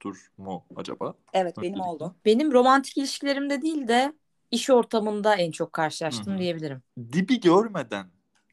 olmuştur 0.06 0.32
mu 0.38 0.66
acaba? 0.76 1.14
Evet 1.34 1.58
benim 1.58 1.74
Öncelikle. 1.74 1.90
oldu. 1.90 2.16
Benim 2.26 2.52
romantik 2.52 2.98
ilişkilerimde 2.98 3.62
değil 3.62 3.88
de 3.88 4.14
iş 4.52 4.70
ortamında 4.70 5.36
en 5.36 5.52
çok 5.52 5.74
karşılaştım 5.74 6.34
Hı 6.34 6.36
hı. 6.36 6.40
diyebilirim. 6.40 6.82
Dibi 7.14 7.40
görmeden 7.40 8.08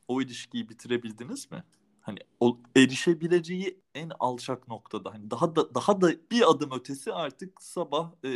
o 0.08 0.22
ilişkiyi 0.22 0.68
bitirebildiniz 0.68 1.50
mi? 1.50 1.64
Hani 2.00 2.18
o 2.40 2.58
erişebileceği 2.76 3.80
en 3.94 4.10
alçak 4.20 4.68
noktada 4.68 5.12
hani 5.12 5.30
daha 5.30 5.56
da 5.56 5.74
daha 5.74 6.00
da 6.00 6.10
bir 6.30 6.50
adım 6.50 6.70
ötesi 6.72 7.12
artık 7.12 7.62
sabah 7.62 8.12
e, 8.24 8.28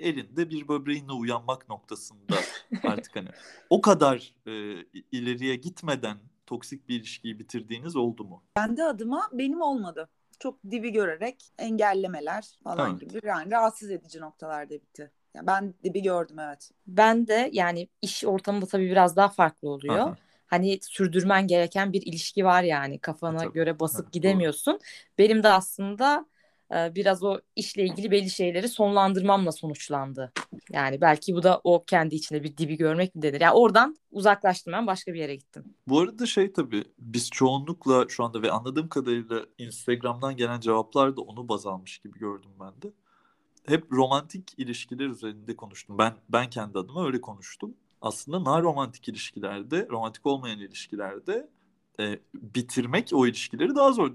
elinde 0.00 0.50
bir 0.50 0.68
böbreğinle 0.68 1.12
uyanmak 1.12 1.68
noktasında 1.68 2.36
artık 2.84 3.16
hani 3.16 3.28
o 3.70 3.80
kadar 3.80 4.34
e, 4.46 4.52
ileriye 5.12 5.56
gitmeden 5.56 6.18
toksik 6.46 6.88
bir 6.88 6.94
ilişkiyi 7.00 7.38
bitirdiğiniz 7.38 7.96
oldu 7.96 8.24
mu? 8.24 8.42
Kendi 8.56 8.84
adıma 8.84 9.28
benim 9.32 9.60
olmadı. 9.60 10.08
Çok 10.40 10.64
dibi 10.70 10.92
görerek 10.92 11.44
engellemeler 11.58 12.58
falan 12.64 12.90
Evet. 12.90 13.00
gibi 13.00 13.20
yani 13.26 13.50
rahatsız 13.50 13.90
edici 13.90 14.20
noktalarda 14.20 14.74
bitti. 14.74 15.10
Yani 15.34 15.46
ben 15.46 15.74
dibi 15.84 16.02
gördüm 16.02 16.38
evet. 16.38 16.70
Ben 16.86 17.26
de 17.26 17.50
yani 17.52 17.88
iş 18.02 18.24
ortamında 18.24 18.66
tabii 18.66 18.90
biraz 18.90 19.16
daha 19.16 19.28
farklı 19.28 19.68
oluyor. 19.68 19.98
Aha. 19.98 20.16
Hani 20.46 20.78
sürdürmen 20.82 21.46
gereken 21.46 21.92
bir 21.92 22.02
ilişki 22.02 22.44
var 22.44 22.62
yani 22.62 22.98
kafana 22.98 23.38
Tabii. 23.38 23.52
göre 23.52 23.80
basıp 23.80 24.04
Evet, 24.04 24.12
gidemiyorsun. 24.12 24.80
Benim 25.18 25.42
de 25.42 25.48
aslında 25.48 26.26
e, 26.33 26.33
biraz 26.94 27.22
o 27.22 27.40
işle 27.56 27.84
ilgili 27.84 28.10
belli 28.10 28.30
şeyleri 28.30 28.68
sonlandırmamla 28.68 29.52
sonuçlandı. 29.52 30.32
Yani 30.72 31.00
belki 31.00 31.34
bu 31.34 31.42
da 31.42 31.60
o 31.64 31.84
kendi 31.84 32.14
içinde 32.14 32.42
bir 32.42 32.56
dibi 32.56 32.76
görmek 32.76 33.14
mi 33.14 33.22
denir. 33.22 33.40
Yani 33.40 33.54
oradan 33.54 33.96
uzaklaştım 34.10 34.72
ben 34.72 34.86
başka 34.86 35.14
bir 35.14 35.18
yere 35.18 35.36
gittim. 35.36 35.64
Bu 35.88 36.00
arada 36.00 36.26
şey 36.26 36.52
tabii 36.52 36.84
biz 36.98 37.30
çoğunlukla 37.30 38.06
şu 38.08 38.24
anda 38.24 38.42
ve 38.42 38.50
anladığım 38.50 38.88
kadarıyla 38.88 39.46
Instagram'dan 39.58 40.36
gelen 40.36 40.60
cevaplar 40.60 41.16
da 41.16 41.20
onu 41.20 41.48
baz 41.48 41.66
almış 41.66 41.98
gibi 41.98 42.18
gördüm 42.18 42.50
ben 42.60 42.82
de. 42.82 42.92
Hep 43.66 43.92
romantik 43.92 44.58
ilişkiler 44.58 45.06
üzerinde 45.06 45.56
konuştum. 45.56 45.98
Ben 45.98 46.14
ben 46.28 46.50
kendi 46.50 46.78
adıma 46.78 47.06
öyle 47.06 47.20
konuştum. 47.20 47.74
Aslında 48.00 48.38
non 48.38 48.62
romantik 48.62 49.08
ilişkilerde, 49.08 49.88
romantik 49.90 50.26
olmayan 50.26 50.58
ilişkilerde 50.58 51.48
e, 52.00 52.18
bitirmek 52.34 53.10
o 53.12 53.26
ilişkileri 53.26 53.74
daha 53.74 53.92
zor. 53.92 54.12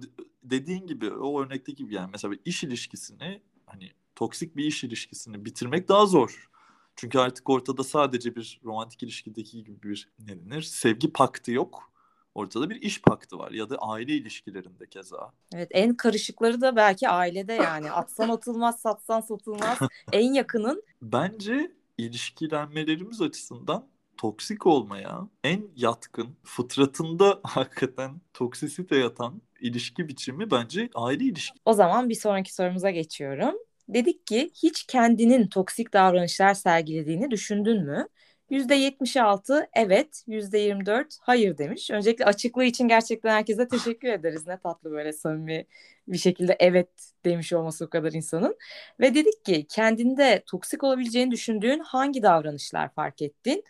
De- 0.49 0.59
Dediğin 0.59 0.87
gibi 0.87 1.11
o 1.11 1.41
örnekteki 1.43 1.75
gibi 1.75 1.95
yani 1.95 2.09
mesela 2.11 2.33
iş 2.45 2.63
ilişkisini 2.63 3.41
hani 3.65 3.91
toksik 4.15 4.57
bir 4.57 4.65
iş 4.65 4.83
ilişkisini 4.83 5.45
bitirmek 5.45 5.89
daha 5.89 6.05
zor. 6.05 6.49
Çünkü 6.95 7.19
artık 7.19 7.49
ortada 7.49 7.83
sadece 7.83 8.35
bir 8.35 8.61
romantik 8.63 9.03
ilişkideki 9.03 9.63
gibi 9.63 9.83
bir 9.83 10.09
ne 10.19 10.45
denir? 10.45 10.61
Sevgi 10.61 11.11
paktı 11.11 11.51
yok. 11.51 11.91
Ortada 12.35 12.69
bir 12.69 12.81
iş 12.81 13.01
paktı 13.01 13.37
var 13.37 13.51
ya 13.51 13.69
da 13.69 13.77
aile 13.77 14.13
ilişkilerinde 14.13 14.87
keza. 14.89 15.33
Evet 15.53 15.67
en 15.71 15.95
karışıkları 15.95 16.61
da 16.61 16.75
belki 16.75 17.09
ailede 17.09 17.53
yani 17.53 17.91
atsan 18.01 18.29
atılmaz 18.29 18.79
satsan 18.81 19.21
satılmaz 19.21 19.77
en 20.11 20.33
yakının 20.33 20.83
Bence 21.01 21.71
ilişkilenmelerimiz 21.97 23.21
açısından 23.21 23.87
toksik 24.17 24.65
olmaya 24.65 25.27
en 25.43 25.67
yatkın, 25.75 26.35
fıtratında 26.43 27.39
hakikaten 27.43 28.21
toksisite 28.33 28.95
yatan 28.97 29.41
ilişki 29.61 30.07
biçimi 30.07 30.51
bence 30.51 30.89
aile 30.95 31.23
ilişki. 31.23 31.59
O 31.65 31.73
zaman 31.73 32.09
bir 32.09 32.15
sonraki 32.15 32.53
sorumuza 32.53 32.89
geçiyorum. 32.89 33.55
Dedik 33.89 34.27
ki 34.27 34.51
hiç 34.63 34.83
kendinin 34.83 35.47
toksik 35.47 35.93
davranışlar 35.93 36.53
sergilediğini 36.53 37.31
düşündün 37.31 37.85
mü? 37.85 38.07
%76 38.49 39.67
evet, 39.73 40.23
%24 40.27 41.17
hayır 41.21 41.57
demiş. 41.57 41.91
Öncelikle 41.91 42.25
açıklığı 42.25 42.63
için 42.63 42.87
gerçekten 42.87 43.29
herkese 43.29 43.67
teşekkür 43.67 44.07
ederiz. 44.07 44.47
Ne 44.47 44.59
tatlı 44.59 44.91
böyle 44.91 45.13
samimi 45.13 45.65
bir 46.07 46.17
şekilde 46.17 46.55
evet 46.59 46.89
demiş 47.25 47.53
olması 47.53 47.85
o 47.85 47.89
kadar 47.89 48.11
insanın. 48.11 48.57
Ve 48.99 49.15
dedik 49.15 49.45
ki 49.45 49.65
kendinde 49.69 50.43
toksik 50.47 50.83
olabileceğini 50.83 51.31
düşündüğün 51.31 51.79
hangi 51.79 52.21
davranışlar 52.23 52.93
fark 52.93 53.21
ettin? 53.21 53.63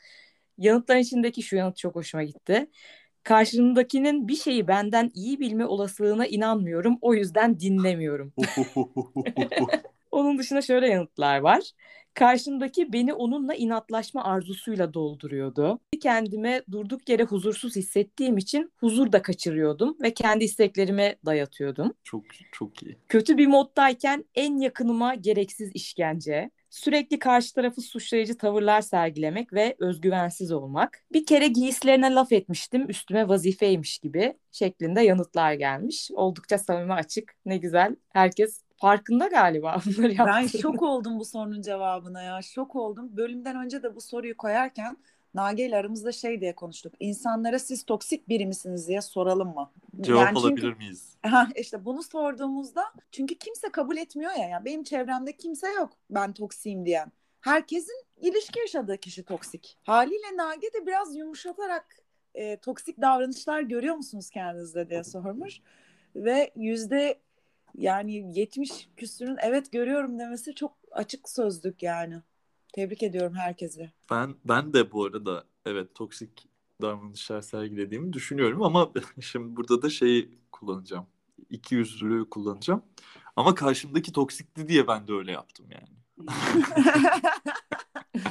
Yanıtların 0.58 1.00
içindeki 1.00 1.44
şu 1.44 1.56
yanıt 1.56 1.78
çok 1.78 1.96
hoşuma 1.96 2.24
gitti. 2.24 2.70
Karşımdakinin 3.24 4.28
bir 4.28 4.36
şeyi 4.36 4.68
benden 4.68 5.12
iyi 5.14 5.40
bilme 5.40 5.66
olasılığına 5.66 6.26
inanmıyorum. 6.26 6.98
O 7.02 7.14
yüzden 7.14 7.60
dinlemiyorum. 7.60 8.34
Onun 10.12 10.38
dışında 10.38 10.62
şöyle 10.62 10.88
yanıtlar 10.88 11.40
var. 11.40 11.72
Karşımdaki 12.14 12.94
beni 12.94 13.14
onunla 13.14 13.56
inatlaşma 13.56 14.24
arzusuyla 14.24 14.94
dolduruyordu. 14.94 15.80
Kendime 16.02 16.62
durduk 16.72 17.10
yere 17.10 17.24
huzursuz 17.24 17.76
hissettiğim 17.76 18.38
için 18.38 18.72
huzur 18.78 19.12
da 19.12 19.22
kaçırıyordum 19.22 19.98
ve 20.02 20.14
kendi 20.14 20.44
isteklerime 20.44 21.16
dayatıyordum. 21.26 21.94
çok 22.04 22.24
çok 22.52 22.84
iyi. 22.84 22.98
Kötü 23.08 23.38
bir 23.38 23.48
moddayken 23.48 24.26
en 24.36 24.58
yakınıma 24.58 25.16
gereksiz 25.16 25.72
işkence, 25.74 26.52
sürekli 26.70 27.20
karşı 27.20 27.54
tarafı 27.54 27.82
suçlayıcı 27.82 28.38
tavırlar 28.38 28.82
sergilemek 28.82 29.54
ve 29.54 29.76
özgüvensiz 29.80 30.52
olmak. 30.52 31.04
Bir 31.14 31.26
kere 31.26 31.48
giysilerine 31.48 32.14
laf 32.14 32.32
etmiştim, 32.32 32.90
üstüme 32.90 33.28
vazifeymiş 33.28 34.00
gibi 34.00 34.34
şeklinde 34.52 35.02
yanıtlar 35.02 35.54
gelmiş. 35.54 36.10
Oldukça 36.14 36.58
samimi 36.58 36.94
açık, 36.94 37.34
ne 37.46 37.58
güzel. 37.58 37.96
Herkes 38.10 38.64
farkında 38.78 39.28
galiba 39.28 39.78
bunları 39.86 40.10
Ben 40.26 40.42
yaptığını. 40.42 40.62
şok 40.62 40.82
oldum 40.82 41.20
bu 41.20 41.26
sorunun 41.26 41.62
cevabına 41.62 42.22
ya. 42.24 42.42
Şok 42.42 42.76
oldum. 42.76 43.18
Bölümden 43.18 43.56
önce 43.66 43.84
de 43.84 43.96
bu 43.96 44.02
soruyu 44.02 44.38
koyarken 44.38 44.98
Nage 45.34 45.66
ile 45.66 45.78
aramızda 45.78 46.12
şey 46.12 46.42
diye 46.42 46.56
konuştuk. 46.56 46.94
İnsanlara 47.00 47.60
siz 47.60 47.84
toksik 47.84 48.30
biri 48.30 48.46
misiniz 48.46 48.88
diye 48.88 49.02
soralım 49.02 49.54
mı? 49.56 49.72
Cevap 50.02 50.26
Yani 50.26 50.36
çünkü- 50.36 50.48
alabilir 50.48 50.74
miyiz? 50.78 51.10
Ha, 51.22 51.48
işte 51.56 51.86
bunu 51.86 52.04
sorduğumuzda 52.04 52.84
çünkü 53.12 53.36
kimse 53.36 53.70
kabul 53.72 53.98
etmiyor 53.98 54.32
ya. 54.32 54.48
Yani 54.48 54.66
benim 54.66 54.84
çevremde 54.84 55.38
kimse 55.38 55.68
yok 55.72 55.94
ben 56.10 56.34
toksiyim 56.34 56.86
diyen. 56.86 57.12
Herkesin 57.42 58.06
ilişki 58.22 58.60
yaşadığı 58.60 58.98
kişi 58.98 59.24
toksik. 59.24 59.78
Haliyle 59.84 60.38
Nage 60.38 60.68
de 60.74 60.88
biraz 60.88 61.16
yumuşatarak 61.16 61.98
e, 62.36 62.58
toksik 62.58 63.02
davranışlar 63.02 63.62
görüyor 63.62 63.96
musunuz 63.96 64.30
kendinizde 64.30 64.90
diye 64.90 65.04
sormuş. 65.04 65.60
Ve 66.16 66.52
yüzde 66.56 67.20
yani 67.78 68.40
70 68.40 68.90
küsürün 68.98 69.38
evet 69.42 69.72
görüyorum 69.72 70.20
demesi 70.20 70.56
çok 70.56 70.78
açık 70.92 71.30
sözlük 71.30 71.84
yani. 71.84 72.16
Tebrik 72.80 73.04
ediyorum 73.04 73.36
herkese. 73.36 73.92
Ben 74.12 74.36
ben 74.46 74.74
de 74.74 74.92
bu 74.92 75.06
arada 75.06 75.44
evet 75.66 75.96
toksik 75.96 76.48
davranışlar 76.82 77.42
sergilediğimi 77.42 78.14
düşünüyorum 78.14 78.64
ama 78.64 78.92
şimdi 79.22 79.56
burada 79.56 79.82
da 79.82 79.90
şeyi 79.90 80.40
kullanacağım. 80.52 81.06
İki 81.50 81.76
yüzlülüğü 81.76 82.30
kullanacağım. 82.30 82.84
Ama 83.36 83.56
karşımdaki 83.56 84.12
toksikti 84.12 84.68
diye 84.68 84.88
ben 84.88 85.08
de 85.08 85.14
öyle 85.14 85.32
yaptım 85.32 85.66
yani. 85.72 85.88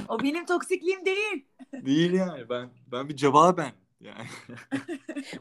o 0.09 0.23
benim 0.23 0.47
toksikliğim 0.47 1.05
değil. 1.05 1.47
Değil 1.73 2.12
yani 2.12 2.49
ben 2.49 2.71
ben 2.87 3.09
bir 3.09 3.17
cevaben 3.17 3.73
yani. 4.00 4.26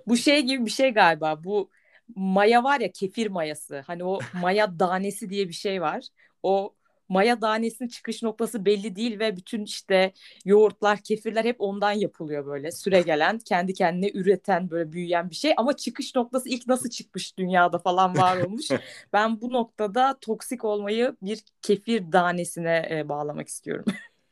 Bu 0.08 0.18
şey 0.18 0.42
gibi 0.42 0.66
bir 0.66 0.72
şey 0.72 0.90
galiba. 0.90 1.44
Bu 1.44 1.70
maya 2.16 2.64
var 2.64 2.80
ya 2.80 2.92
kefir 2.92 3.28
mayası. 3.28 3.84
Hani 3.88 4.04
o 4.04 4.20
maya 4.34 4.72
danesi 4.80 5.30
diye 5.30 5.48
bir 5.48 5.54
şey 5.54 5.82
var. 5.82 6.08
O 6.44 6.74
maya 7.10 7.42
danesinin 7.42 7.90
çıkış 7.90 8.24
noktası 8.24 8.66
belli 8.66 8.96
değil 8.96 9.20
ve 9.20 9.38
bütün 9.38 9.64
işte 9.64 10.14
yoğurtlar, 10.46 11.00
kefirler 11.00 11.46
hep 11.46 11.56
ondan 11.60 11.92
yapılıyor 11.92 12.46
böyle. 12.46 12.72
Süre 12.72 13.02
gelen, 13.02 13.40
kendi 13.40 13.74
kendine 13.74 14.12
üreten, 14.14 14.70
böyle 14.70 14.92
büyüyen 14.92 15.30
bir 15.30 15.36
şey. 15.36 15.54
Ama 15.58 15.76
çıkış 15.76 16.16
noktası 16.16 16.50
ilk 16.50 16.68
nasıl 16.68 16.90
çıkmış 16.90 17.38
dünyada 17.38 17.80
falan 17.80 18.18
var 18.18 18.38
olmuş. 18.38 18.66
ben 19.14 19.42
bu 19.42 19.54
noktada 19.54 20.18
toksik 20.22 20.66
olmayı 20.66 21.16
bir 21.22 21.44
kefir 21.62 22.12
danesine 22.12 22.88
e, 22.92 23.10
bağlamak 23.10 23.48
istiyorum. 23.48 23.86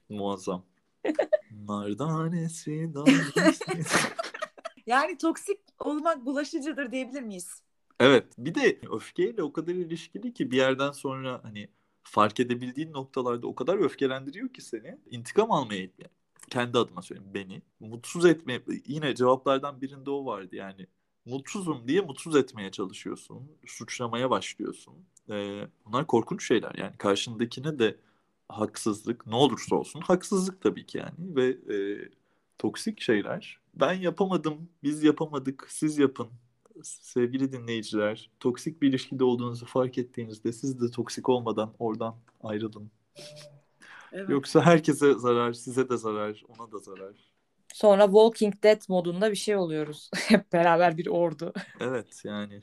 Muazzam. 0.10 0.65
Nardanesi, 1.67 2.94
nardanesi. 2.94 3.63
Yani 4.88 5.17
toksik 5.17 5.60
olmak 5.79 6.25
bulaşıcıdır 6.25 6.91
diyebilir 6.91 7.22
miyiz? 7.22 7.62
Evet 8.00 8.25
bir 8.38 8.55
de 8.55 8.79
öfkeyle 8.91 9.44
o 9.44 9.53
kadar 9.53 9.74
ilişkili 9.74 10.34
ki 10.34 10.51
bir 10.51 10.58
yerden 10.58 10.91
sonra 10.91 11.39
hani 11.44 11.70
fark 12.06 12.40
edebildiğin 12.40 12.94
noktalarda 12.94 13.48
o 13.48 13.56
kadar 13.56 13.78
öfkelendiriyor 13.78 14.50
ki 14.50 14.62
seni. 14.62 14.98
İntikam 15.12 15.52
almaya 15.52 15.80
yani 15.80 15.92
kendi 16.50 16.78
adıma 16.78 17.02
söyleyeyim 17.02 17.34
beni. 17.34 17.62
Mutsuz 17.80 18.26
etmeye 18.26 18.62
yine 18.88 19.16
cevaplardan 19.16 19.82
birinde 19.82 20.10
o 20.10 20.26
vardı 20.26 20.56
yani. 20.56 20.88
Mutsuzum 21.26 21.88
diye 21.88 22.02
mutsuz 22.02 22.36
etmeye 22.36 22.72
çalışıyorsun. 22.72 23.52
Suçlamaya 23.66 24.30
başlıyorsun. 24.30 24.94
Ee, 25.30 25.68
bunlar 25.86 26.08
korkunç 26.08 26.48
şeyler 26.48 26.76
yani 26.76 26.98
karşındakine 26.98 27.80
de 27.80 27.96
haksızlık 28.50 29.28
ne 29.28 29.36
olursa 29.36 29.76
olsun 29.76 30.02
haksızlık 30.02 30.62
tabii 30.62 30.86
ki 30.86 30.98
yani 30.98 31.36
ve 31.36 31.48
e, 31.76 32.10
toksik 32.58 33.02
şeyler. 33.02 33.60
Ben 33.74 33.94
yapamadım, 33.94 34.70
biz 34.84 35.04
yapamadık, 35.04 35.68
siz 35.70 35.98
yapın 35.98 36.28
sevgili 36.84 37.51
dinleyiciler 37.51 38.29
toksik 38.39 38.82
bir 38.82 38.89
ilişkide 38.89 39.24
olduğunuzu 39.24 39.65
fark 39.65 39.98
ettiğinizde 39.98 40.53
siz 40.53 40.82
de 40.82 40.91
toksik 40.91 41.29
olmadan 41.29 41.74
oradan 41.79 42.15
ayrılın. 42.44 42.91
Evet. 44.12 44.29
Yoksa 44.29 44.62
herkese 44.62 45.13
zarar, 45.13 45.53
size 45.53 45.89
de 45.89 45.98
zarar, 45.98 46.44
ona 46.50 46.72
da 46.72 46.77
zarar. 46.77 47.15
Sonra 47.74 48.05
Walking 48.05 48.63
Dead 48.63 48.82
modunda 48.89 49.32
bir 49.32 49.36
şey 49.36 49.55
oluyoruz. 49.55 50.10
Hep 50.15 50.53
beraber 50.53 50.98
bir 50.98 51.08
ordu. 51.08 51.53
Evet 51.79 52.22
yani. 52.25 52.62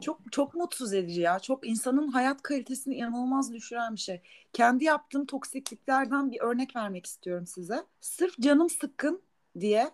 Çok 0.00 0.32
çok 0.32 0.54
mutsuz 0.54 0.94
edici 0.94 1.20
ya. 1.20 1.38
Çok 1.38 1.66
insanın 1.66 2.08
hayat 2.08 2.42
kalitesini 2.42 2.94
inanılmaz 2.94 3.52
düşüren 3.52 3.94
bir 3.94 4.00
şey. 4.00 4.22
Kendi 4.52 4.84
yaptığım 4.84 5.26
toksikliklerden 5.26 6.30
bir 6.30 6.40
örnek 6.40 6.76
vermek 6.76 7.06
istiyorum 7.06 7.46
size. 7.46 7.86
Sırf 8.00 8.38
canım 8.40 8.70
sıkkın 8.70 9.22
diye 9.60 9.90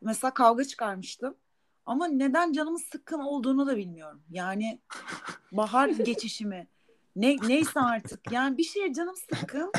mesela 0.00 0.34
kavga 0.34 0.64
çıkarmıştım. 0.64 1.34
Ama 1.86 2.06
neden 2.08 2.52
canımın 2.52 2.78
sıkkın 2.92 3.18
olduğunu 3.18 3.66
da 3.66 3.76
bilmiyorum. 3.76 4.22
Yani 4.30 4.80
bahar 5.52 5.88
geçişimi 5.88 6.66
ne 7.16 7.36
neyse 7.46 7.80
artık. 7.80 8.32
Yani 8.32 8.58
bir 8.58 8.64
şeye 8.64 8.92
canım 8.92 9.16
sıkkın. 9.16 9.72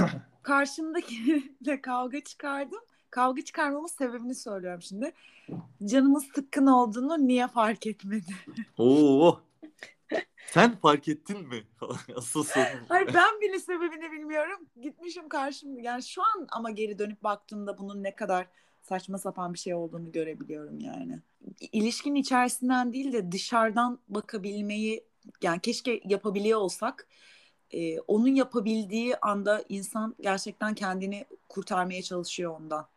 Karşımdakiyle 0.44 1.82
kavga 1.82 2.22
çıkardım. 2.24 2.80
Kavga 3.10 3.42
çıkarmamın 3.46 3.88
sebebini 3.88 4.36
söylüyorum 4.36 4.82
şimdi. 4.82 5.14
Canımın 5.86 6.20
sıkkın 6.36 6.68
olduğunu 6.68 7.28
niye 7.28 7.48
fark 7.48 7.88
etmedi? 7.88 8.36
Oo. 8.78 9.40
Sen 10.48 10.76
fark 10.76 11.08
ettin 11.08 11.48
mi? 11.48 11.64
Asıl 12.16 12.44
sorun. 12.44 12.66
Hayır 12.90 13.08
ben 13.14 13.42
bile 13.42 13.60
sebebini 13.60 14.12
bilmiyorum. 14.12 14.68
Gitmişim 14.82 15.30
karşım. 15.30 15.80
Yani 15.80 16.04
şu 16.04 16.22
an 16.22 16.48
ama 16.52 16.72
geri 16.72 17.00
dönüp 17.00 17.24
baktığımda 17.24 17.78
bunun 17.78 18.04
ne 18.04 18.16
kadar 18.16 18.48
saçma 18.84 19.18
sapan 19.18 19.54
bir 19.54 19.60
şey 19.60 19.74
olduğunu 19.74 20.12
görebiliyorum 20.12 20.80
yani. 20.80 21.20
İlişkinin 21.72 22.16
içerisinden 22.20 22.94
değil 22.94 23.14
de 23.14 23.32
dışarıdan 23.32 24.00
bakabilmeyi 24.08 25.04
yani 25.42 25.60
keşke 25.60 26.02
yapabiliyor 26.06 26.60
olsak 26.60 27.08
e, 27.72 28.00
onun 28.00 28.36
yapabildiği 28.36 29.18
anda 29.18 29.64
insan 29.70 30.16
gerçekten 30.22 30.76
kendini 30.76 31.26
kurtarmaya 31.50 32.02
çalışıyor 32.02 32.60
ondan. 32.60 32.88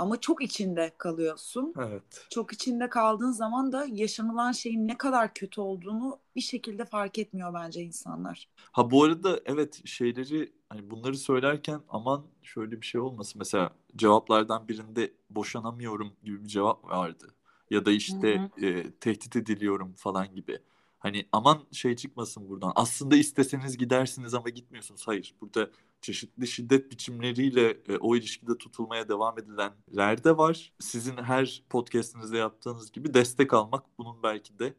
Ama 0.00 0.20
çok 0.20 0.42
içinde 0.42 0.92
kalıyorsun. 0.98 1.74
Evet. 1.78 2.26
Çok 2.30 2.52
içinde 2.52 2.88
kaldığın 2.88 3.30
zaman 3.30 3.72
da 3.72 3.86
yaşanılan 3.90 4.52
şeyin 4.52 4.88
ne 4.88 4.98
kadar 4.98 5.34
kötü 5.34 5.60
olduğunu 5.60 6.18
bir 6.36 6.40
şekilde 6.40 6.84
fark 6.84 7.18
etmiyor 7.18 7.54
bence 7.54 7.82
insanlar. 7.82 8.48
Ha 8.72 8.90
bu 8.90 9.04
arada 9.04 9.40
evet 9.44 9.86
şeyleri 9.86 10.52
hani 10.68 10.90
bunları 10.90 11.16
söylerken 11.16 11.80
aman 11.88 12.24
şöyle 12.42 12.80
bir 12.80 12.86
şey 12.86 13.00
olmasın. 13.00 13.38
Mesela 13.38 13.70
cevaplardan 13.96 14.68
birinde 14.68 15.12
boşanamıyorum 15.30 16.12
gibi 16.24 16.44
bir 16.44 16.48
cevap 16.48 16.84
vardı. 16.84 17.34
Ya 17.70 17.84
da 17.84 17.90
işte 17.90 18.38
hı 18.38 18.60
hı. 18.60 18.66
E, 18.66 18.90
tehdit 18.90 19.36
ediliyorum 19.36 19.92
falan 19.96 20.34
gibi. 20.34 20.58
Hani 20.98 21.26
aman 21.32 21.58
şey 21.72 21.96
çıkmasın 21.96 22.48
buradan. 22.48 22.72
Aslında 22.74 23.16
isteseniz 23.16 23.78
gidersiniz 23.78 24.34
ama 24.34 24.48
gitmiyorsunuz. 24.48 25.02
Hayır. 25.06 25.34
Burada 25.40 25.70
çeşitli 26.00 26.46
şiddet 26.46 26.90
biçimleriyle 26.90 27.70
e, 27.70 27.96
o 27.96 28.16
ilişkide 28.16 28.58
tutulmaya 28.58 29.08
devam 29.08 29.38
edilenler 29.38 30.24
de 30.24 30.36
var. 30.36 30.72
Sizin 30.78 31.16
her 31.16 31.62
podcast'inizde 31.70 32.38
yaptığınız 32.38 32.92
gibi 32.92 33.14
destek 33.14 33.54
almak 33.54 33.84
bunun 33.98 34.22
belki 34.22 34.58
de 34.58 34.74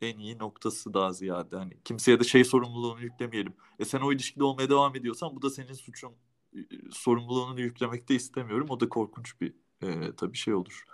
en 0.00 0.18
iyi 0.18 0.38
noktası 0.38 0.94
daha 0.94 1.12
ziyade. 1.12 1.56
Hani 1.56 1.72
kimseye 1.84 2.20
de 2.20 2.24
şey 2.24 2.44
sorumluluğunu 2.44 3.00
yüklemeyelim. 3.00 3.54
E 3.78 3.84
sen 3.84 4.00
o 4.00 4.12
ilişkide 4.12 4.44
olmaya 4.44 4.70
devam 4.70 4.96
ediyorsan 4.96 5.36
bu 5.36 5.42
da 5.42 5.50
senin 5.50 5.72
suçun 5.72 6.12
e, 6.54 6.58
sorumluluğunu 6.92 7.60
yüklemek 7.60 8.08
de 8.08 8.14
istemiyorum. 8.14 8.66
O 8.70 8.80
da 8.80 8.88
korkunç 8.88 9.40
bir 9.40 9.54
e, 9.82 10.16
tabii 10.16 10.36
şey 10.36 10.54
olur. 10.54 10.84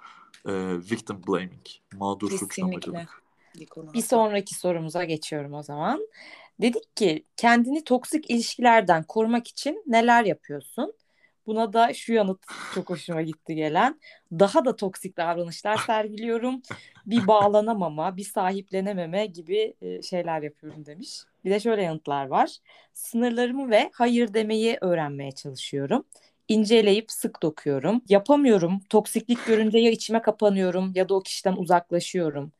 E, 0.47 0.52
victim 0.90 1.23
blaming. 1.28 1.66
Mağdur 1.95 2.31
Kesinlikle. 2.31 2.47
suçlamacılık. 2.47 3.23
Bir 3.95 4.02
sonraki 4.02 4.54
sorumuza 4.54 5.04
geçiyorum 5.04 5.54
o 5.54 5.62
zaman. 5.62 6.09
Dedik 6.62 6.97
ki 6.97 7.25
kendini 7.37 7.85
toksik 7.85 8.31
ilişkilerden 8.31 9.02
korumak 9.02 9.49
için 9.49 9.83
neler 9.87 10.25
yapıyorsun? 10.25 10.95
Buna 11.47 11.73
da 11.73 11.95
şu 11.95 12.12
yanıt 12.12 12.38
çok 12.75 12.90
hoşuma 12.90 13.23
gitti 13.23 13.54
gelen. 13.54 14.00
Daha 14.33 14.64
da 14.64 14.77
toksik 14.77 15.16
davranışlar 15.16 15.77
sergiliyorum. 15.77 16.62
Bir 17.07 17.27
bağlanamama, 17.27 18.16
bir 18.16 18.25
sahiplenememe 18.25 19.27
gibi 19.27 19.75
e, 19.81 20.03
şeyler 20.03 20.42
yapıyorum 20.42 20.87
demiş. 20.87 21.22
Bir 21.44 21.51
de 21.51 21.61
şöyle 21.61 21.83
yanıtlar 21.83 22.27
var. 22.27 22.57
Sınırlarımı 22.92 23.70
ve 23.70 23.90
hayır 23.94 24.35
demeyi 24.35 24.79
öğrenmeye 24.81 25.33
çalışıyorum. 25.33 26.05
İnceleyip 26.48 27.11
sık 27.11 27.42
dokuyorum. 27.42 28.03
Yapamıyorum. 28.09 28.81
Toksiklik 28.88 29.46
görünce 29.46 29.79
ya 29.79 29.90
içime 29.90 30.22
kapanıyorum 30.22 30.92
ya 30.94 31.09
da 31.09 31.14
o 31.14 31.20
kişiden 31.20 31.57
uzaklaşıyorum. 31.57 32.53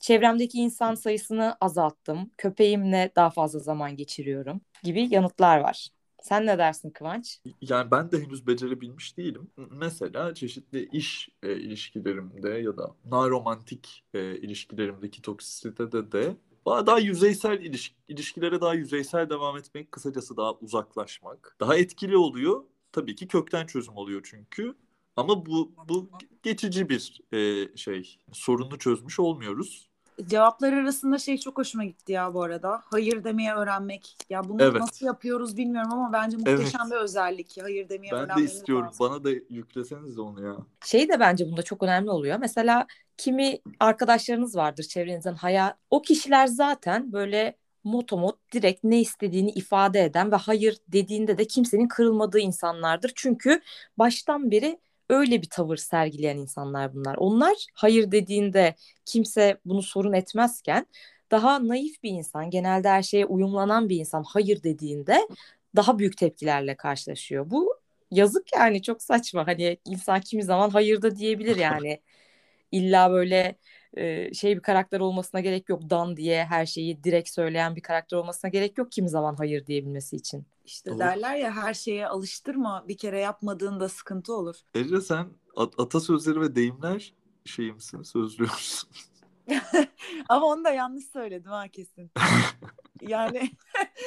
Çevremdeki 0.00 0.58
insan 0.58 0.94
sayısını 0.94 1.56
azalttım. 1.60 2.30
Köpeğimle 2.38 3.12
daha 3.16 3.30
fazla 3.30 3.58
zaman 3.58 3.96
geçiriyorum 3.96 4.60
gibi 4.82 5.14
yanıtlar 5.14 5.58
var. 5.58 5.88
Sen 6.22 6.46
ne 6.46 6.58
dersin 6.58 6.90
Kıvanç? 6.90 7.40
Yani 7.60 7.90
ben 7.90 8.12
de 8.12 8.22
henüz 8.22 8.46
becerebilmiş 8.46 9.16
değilim. 9.16 9.50
Mesela 9.70 10.34
çeşitli 10.34 10.88
iş 10.92 11.28
e, 11.42 11.56
ilişkilerimde 11.56 12.48
ya 12.48 12.76
da 12.76 12.94
naromantik 13.04 14.04
e, 14.14 14.36
ilişkilerimdeki 14.36 15.22
toksisitede 15.22 16.12
de 16.12 16.36
daha 16.66 16.98
yüzeysel 16.98 17.60
iliş 17.60 17.94
ilişkilere 18.08 18.60
daha 18.60 18.74
yüzeysel 18.74 19.30
devam 19.30 19.56
etmek, 19.56 19.92
kısacası 19.92 20.36
daha 20.36 20.52
uzaklaşmak 20.54 21.56
daha 21.60 21.76
etkili 21.76 22.16
oluyor. 22.16 22.64
Tabii 22.92 23.14
ki 23.14 23.28
kökten 23.28 23.66
çözüm 23.66 23.96
oluyor 23.96 24.20
çünkü. 24.24 24.74
Ama 25.16 25.46
bu 25.46 25.72
bu 25.88 26.10
geçici 26.42 26.88
bir 26.88 27.20
e, 27.32 27.76
şey. 27.76 28.18
Sorunu 28.32 28.78
çözmüş 28.78 29.20
olmuyoruz. 29.20 29.87
Cevaplar 30.26 30.72
arasında 30.72 31.18
şey 31.18 31.38
çok 31.38 31.58
hoşuma 31.58 31.84
gitti 31.84 32.12
ya 32.12 32.34
bu 32.34 32.42
arada. 32.42 32.82
Hayır 32.84 33.24
demeye 33.24 33.54
öğrenmek. 33.54 34.16
Ya 34.30 34.48
bunu 34.48 34.62
evet. 34.62 34.80
nasıl 34.80 35.06
yapıyoruz 35.06 35.56
bilmiyorum 35.56 35.92
ama 35.92 36.12
bence 36.12 36.36
muhteşem 36.36 36.80
evet. 36.82 36.92
bir 36.92 36.96
özellik. 36.96 37.56
Hayır 37.62 37.88
demeye 37.88 38.12
ben 38.12 38.18
öğrenmemiz 38.18 38.50
Ben 38.50 38.54
de 38.54 38.58
istiyorum. 38.58 38.86
Lazım. 38.86 39.06
Bana 39.06 39.24
da 39.24 39.30
yükleseniz 39.50 40.16
de 40.16 40.20
onu 40.20 40.46
ya. 40.46 40.56
Şey 40.84 41.08
de 41.08 41.20
bence 41.20 41.50
bunda 41.50 41.62
çok 41.62 41.82
önemli 41.82 42.10
oluyor. 42.10 42.38
Mesela 42.40 42.86
kimi 43.16 43.58
arkadaşlarınız 43.80 44.56
vardır 44.56 44.82
çevrenizden 44.82 45.34
hayal. 45.34 45.72
O 45.90 46.02
kişiler 46.02 46.46
zaten 46.46 47.12
böyle 47.12 47.56
motomot 47.84 48.52
direkt 48.52 48.84
ne 48.84 49.00
istediğini 49.00 49.50
ifade 49.50 50.04
eden 50.04 50.32
ve 50.32 50.36
hayır 50.36 50.78
dediğinde 50.88 51.38
de 51.38 51.44
kimsenin 51.44 51.88
kırılmadığı 51.88 52.38
insanlardır. 52.38 53.12
Çünkü 53.14 53.60
baştan 53.98 54.50
beri 54.50 54.78
öyle 55.08 55.42
bir 55.42 55.48
tavır 55.48 55.76
sergileyen 55.76 56.36
insanlar 56.36 56.94
bunlar. 56.94 57.16
Onlar 57.18 57.66
hayır 57.74 58.10
dediğinde 58.10 58.74
kimse 59.04 59.58
bunu 59.64 59.82
sorun 59.82 60.12
etmezken 60.12 60.86
daha 61.30 61.68
naif 61.68 62.02
bir 62.02 62.10
insan, 62.10 62.50
genelde 62.50 62.88
her 62.88 63.02
şeye 63.02 63.26
uyumlanan 63.26 63.88
bir 63.88 63.96
insan 63.96 64.22
hayır 64.22 64.62
dediğinde 64.62 65.28
daha 65.76 65.98
büyük 65.98 66.16
tepkilerle 66.16 66.76
karşılaşıyor. 66.76 67.50
Bu 67.50 67.74
yazık 68.10 68.52
yani 68.54 68.82
çok 68.82 69.02
saçma. 69.02 69.46
Hani 69.46 69.78
insan 69.84 70.20
kimi 70.20 70.42
zaman 70.42 70.70
hayır 70.70 71.02
da 71.02 71.16
diyebilir 71.16 71.56
yani. 71.56 72.00
İlla 72.72 73.10
böyle 73.10 73.56
e, 73.96 74.34
şey 74.34 74.56
bir 74.56 74.62
karakter 74.62 75.00
olmasına 75.00 75.40
gerek 75.40 75.68
yok. 75.68 75.90
Dan 75.90 76.16
diye 76.16 76.44
her 76.44 76.66
şeyi 76.66 77.04
direkt 77.04 77.28
söyleyen 77.28 77.76
bir 77.76 77.80
karakter 77.82 78.16
olmasına 78.16 78.50
gerek 78.50 78.78
yok 78.78 78.92
kimi 78.92 79.08
zaman 79.08 79.34
hayır 79.34 79.66
diyebilmesi 79.66 80.16
için. 80.16 80.46
İşte 80.64 80.90
Doğru. 80.90 80.98
derler 80.98 81.36
ya 81.36 81.56
her 81.56 81.74
şeye 81.74 82.08
alıştırma 82.08 82.84
bir 82.88 82.96
kere 82.96 83.20
yapmadığında 83.20 83.88
sıkıntı 83.88 84.34
olur. 84.34 84.56
Ece 84.74 85.00
sen 85.00 85.26
at- 85.56 85.80
atasözleri 85.80 86.40
ve 86.40 86.56
deyimler 86.56 87.14
şey 87.44 87.72
misin 87.72 88.02
sözlüyor 88.02 88.50
musun? 88.50 88.90
Ama 90.28 90.46
onu 90.46 90.64
da 90.64 90.70
yanlış 90.70 91.04
söyledim 91.04 91.50
ha 91.50 91.68
kesin. 91.68 92.10
yani 93.00 93.50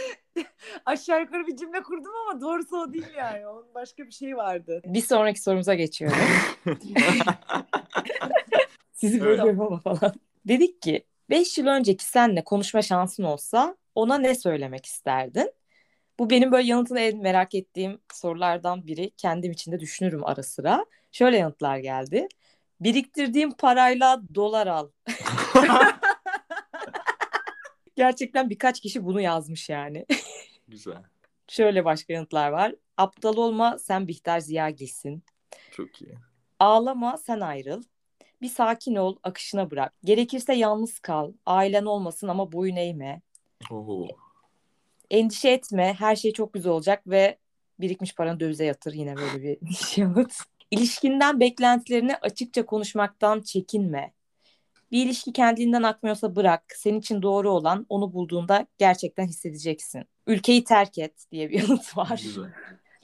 aşağı 0.85 1.21
yukarı 1.21 1.47
bir 1.47 1.57
cümle 1.57 1.83
kurdum 1.83 2.11
ama 2.29 2.41
doğrusu 2.41 2.77
o 2.77 2.93
değil 2.93 3.13
yani. 3.17 3.47
Onun 3.47 3.73
başka 3.75 4.05
bir 4.05 4.11
şey 4.11 4.37
vardı. 4.37 4.81
Bir 4.85 5.01
sonraki 5.01 5.41
sorumuza 5.41 5.73
geçiyorum. 5.73 6.17
Sizi 9.01 9.21
bölüyorum 9.21 9.61
ama 9.61 9.79
falan. 9.79 10.13
Dedik 10.47 10.81
ki 10.81 11.03
5 11.29 11.57
yıl 11.57 11.67
önceki 11.67 12.05
senle 12.05 12.43
konuşma 12.43 12.81
şansın 12.81 13.23
olsa 13.23 13.77
ona 13.95 14.17
ne 14.17 14.35
söylemek 14.35 14.85
isterdin? 14.85 15.51
Bu 16.19 16.29
benim 16.29 16.51
böyle 16.51 16.67
yanıtını 16.67 16.99
en 16.99 17.17
merak 17.17 17.55
ettiğim 17.55 17.99
sorulardan 18.13 18.87
biri. 18.87 19.11
Kendim 19.17 19.51
için 19.51 19.71
de 19.71 19.79
düşünürüm 19.79 20.25
ara 20.25 20.43
sıra. 20.43 20.85
Şöyle 21.11 21.37
yanıtlar 21.37 21.77
geldi. 21.77 22.27
Biriktirdiğim 22.79 23.51
parayla 23.51 24.21
dolar 24.35 24.67
al. 24.67 24.89
Gerçekten 27.95 28.49
birkaç 28.49 28.79
kişi 28.79 29.05
bunu 29.05 29.21
yazmış 29.21 29.69
yani. 29.69 30.05
Güzel. 30.67 31.03
Şöyle 31.47 31.85
başka 31.85 32.13
yanıtlar 32.13 32.49
var. 32.49 32.75
Aptal 32.97 33.37
olma 33.37 33.79
sen 33.79 34.07
Bihter 34.07 34.39
Ziya 34.39 34.69
gitsin. 34.69 35.23
Çok 35.71 36.01
iyi. 36.01 36.17
Ağlama 36.59 37.17
sen 37.17 37.39
ayrıl. 37.39 37.83
Bir 38.41 38.49
sakin 38.49 38.95
ol, 38.95 39.15
akışına 39.23 39.71
bırak. 39.71 39.93
Gerekirse 40.03 40.53
yalnız 40.53 40.99
kal. 40.99 41.31
Ailen 41.45 41.85
olmasın 41.85 42.27
ama 42.27 42.51
boyun 42.51 42.75
eğme. 42.75 43.21
Oo. 43.71 44.07
Endişe 45.09 45.49
etme, 45.49 45.95
her 45.99 46.15
şey 46.15 46.33
çok 46.33 46.53
güzel 46.53 46.71
olacak 46.71 47.07
ve 47.07 47.37
birikmiş 47.79 48.15
paranı 48.15 48.39
dövize 48.39 48.65
yatır. 48.65 48.93
Yine 48.93 49.15
böyle 49.17 49.43
bir 49.43 49.59
yanıt. 49.97 50.33
İlişkinden 50.71 51.39
beklentilerini 51.39 52.15
açıkça 52.15 52.65
konuşmaktan 52.65 53.41
çekinme. 53.41 54.13
Bir 54.91 55.05
ilişki 55.05 55.33
kendiliğinden 55.33 55.83
akmıyorsa 55.83 56.35
bırak. 56.35 56.63
Senin 56.75 56.99
için 56.99 57.21
doğru 57.21 57.51
olan 57.51 57.85
onu 57.89 58.13
bulduğunda 58.13 58.67
gerçekten 58.77 59.27
hissedeceksin. 59.27 60.03
Ülkeyi 60.27 60.63
terk 60.63 60.97
et 60.97 61.25
diye 61.31 61.49
bir 61.49 61.61
yanıt 61.61 61.97
var. 61.97 62.21
Güzel. 62.23 62.53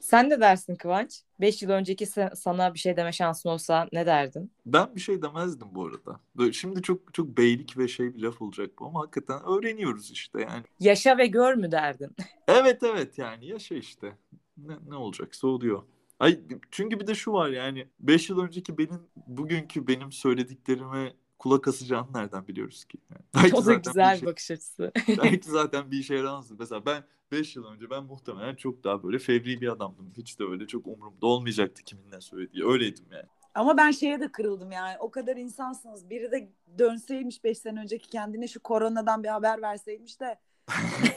Sen 0.08 0.30
ne 0.30 0.40
dersin 0.42 0.76
Kıvanç? 0.76 1.22
5 1.42 1.62
yıl 1.62 1.70
önceki 1.70 2.06
sana 2.36 2.74
bir 2.74 2.80
şey 2.80 2.98
deme 2.98 3.12
şansın 3.12 3.50
olsa 3.50 3.88
ne 3.94 4.06
derdin? 4.06 4.52
Ben 4.66 4.96
bir 4.96 5.00
şey 5.00 5.22
demezdim 5.22 5.68
bu 5.72 5.86
arada. 5.86 6.20
Böyle 6.38 6.54
şimdi 6.54 6.82
çok 6.82 7.14
çok 7.14 7.38
beylik 7.38 7.78
ve 7.78 7.88
şey 7.88 8.16
bir 8.16 8.22
laf 8.22 8.42
olacak 8.42 8.70
bu 8.80 8.86
ama 8.86 9.02
hakikaten 9.02 9.40
öğreniyoruz 9.44 10.12
işte 10.12 10.42
yani. 10.42 10.64
Yaşa 10.80 11.18
ve 11.18 11.28
gör 11.28 11.54
mü 11.54 11.72
derdin? 11.72 12.16
Evet 12.48 12.84
evet 12.84 13.18
yani 13.18 13.46
yaşa 13.46 13.76
işte. 13.76 14.18
Ne, 14.58 14.74
ne 14.88 14.96
olacaksa 14.96 15.48
oluyor. 15.48 15.84
Ay 16.20 16.40
çünkü 16.72 17.00
bir 17.00 17.08
de 17.08 17.16
şu 17.16 17.34
var 17.34 17.50
yani 17.50 17.88
5 18.00 18.30
yıl 18.30 18.40
önceki 18.40 18.78
benim 18.78 19.00
bugünkü 19.28 19.88
benim 19.88 20.12
söylediklerime 20.12 21.14
kulak 21.40 21.68
asacağını 21.68 22.14
nereden 22.14 22.48
biliyoruz 22.48 22.86
ki? 22.86 22.98
Yani 23.12 23.22
belki 23.36 23.56
o 23.56 23.66
da 23.66 23.74
güzel 23.74 24.18
şey, 24.18 24.28
bakış 24.28 24.52
açısı. 24.52 24.92
belki 25.08 25.50
zaten 25.50 25.92
bir 25.92 26.00
işe 26.00 26.16
yaramaz. 26.16 26.52
Mesela 26.60 26.86
ben 26.86 27.04
5 27.32 27.56
yıl 27.56 27.66
önce 27.66 27.90
ben 27.90 28.04
muhtemelen 28.04 28.56
çok 28.56 28.84
daha 28.84 29.04
böyle 29.04 29.20
fevri 29.20 29.62
bir 29.62 29.68
adamdım. 29.68 30.14
Hiç 30.18 30.40
de 30.40 30.44
öyle 30.44 30.68
çok 30.68 30.88
umurumda 30.88 31.26
olmayacaktı 31.28 31.84
kimin 31.84 32.12
ne 32.12 32.22
söylediği. 32.22 32.66
Öyleydim 32.66 33.06
yani. 33.12 33.26
Ama 33.56 33.78
ben 33.78 33.92
şeye 33.92 34.20
de 34.20 34.32
kırıldım 34.32 34.72
yani. 34.72 34.98
O 35.00 35.12
kadar 35.12 35.38
insansınız. 35.38 36.10
Biri 36.10 36.32
de 36.32 36.50
dönseymiş 36.80 37.44
5 37.44 37.58
sene 37.58 37.80
önceki 37.80 38.10
kendine 38.10 38.48
şu 38.48 38.60
koronadan 38.60 39.24
bir 39.24 39.30
haber 39.30 39.62
verseymiş 39.62 40.20
de 40.20 40.40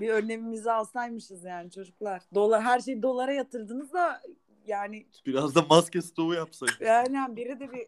bir 0.00 0.08
önlemimizi 0.08 0.70
alsaymışız 0.72 1.44
yani 1.44 1.70
çocuklar. 1.70 2.22
Dolar 2.34 2.62
her 2.62 2.80
şeyi 2.80 3.02
dolara 3.02 3.32
yatırdınız 3.32 3.92
da 3.92 4.22
yani 4.66 5.06
Biraz 5.26 5.54
da 5.54 5.62
maske 5.70 6.02
stoğu 6.02 6.34
yapsaydık. 6.34 6.80
yani 6.80 7.36
biri 7.36 7.60
de 7.60 7.72
bir 7.72 7.86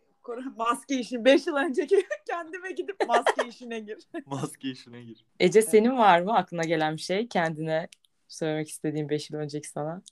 maske 0.57 0.99
işi 0.99 1.25
5 1.25 1.47
yıl 1.47 1.57
önceki 1.57 2.07
kendime 2.27 2.73
gidip 2.73 2.97
maske 3.09 3.49
işine 3.49 3.81
gir. 3.81 3.99
maske 4.27 4.71
işine 4.71 5.03
gir. 5.03 5.27
Ece 5.41 5.63
senin 5.63 5.99
var 5.99 6.21
mı 6.21 6.35
aklına 6.35 6.63
gelen 6.63 6.97
bir 6.97 7.01
şey 7.01 7.29
kendine 7.29 7.89
söylemek 8.29 8.69
istediğin 8.69 9.09
5 9.09 9.31
yıl 9.31 9.39
önceki 9.39 9.69
sana? 9.69 10.03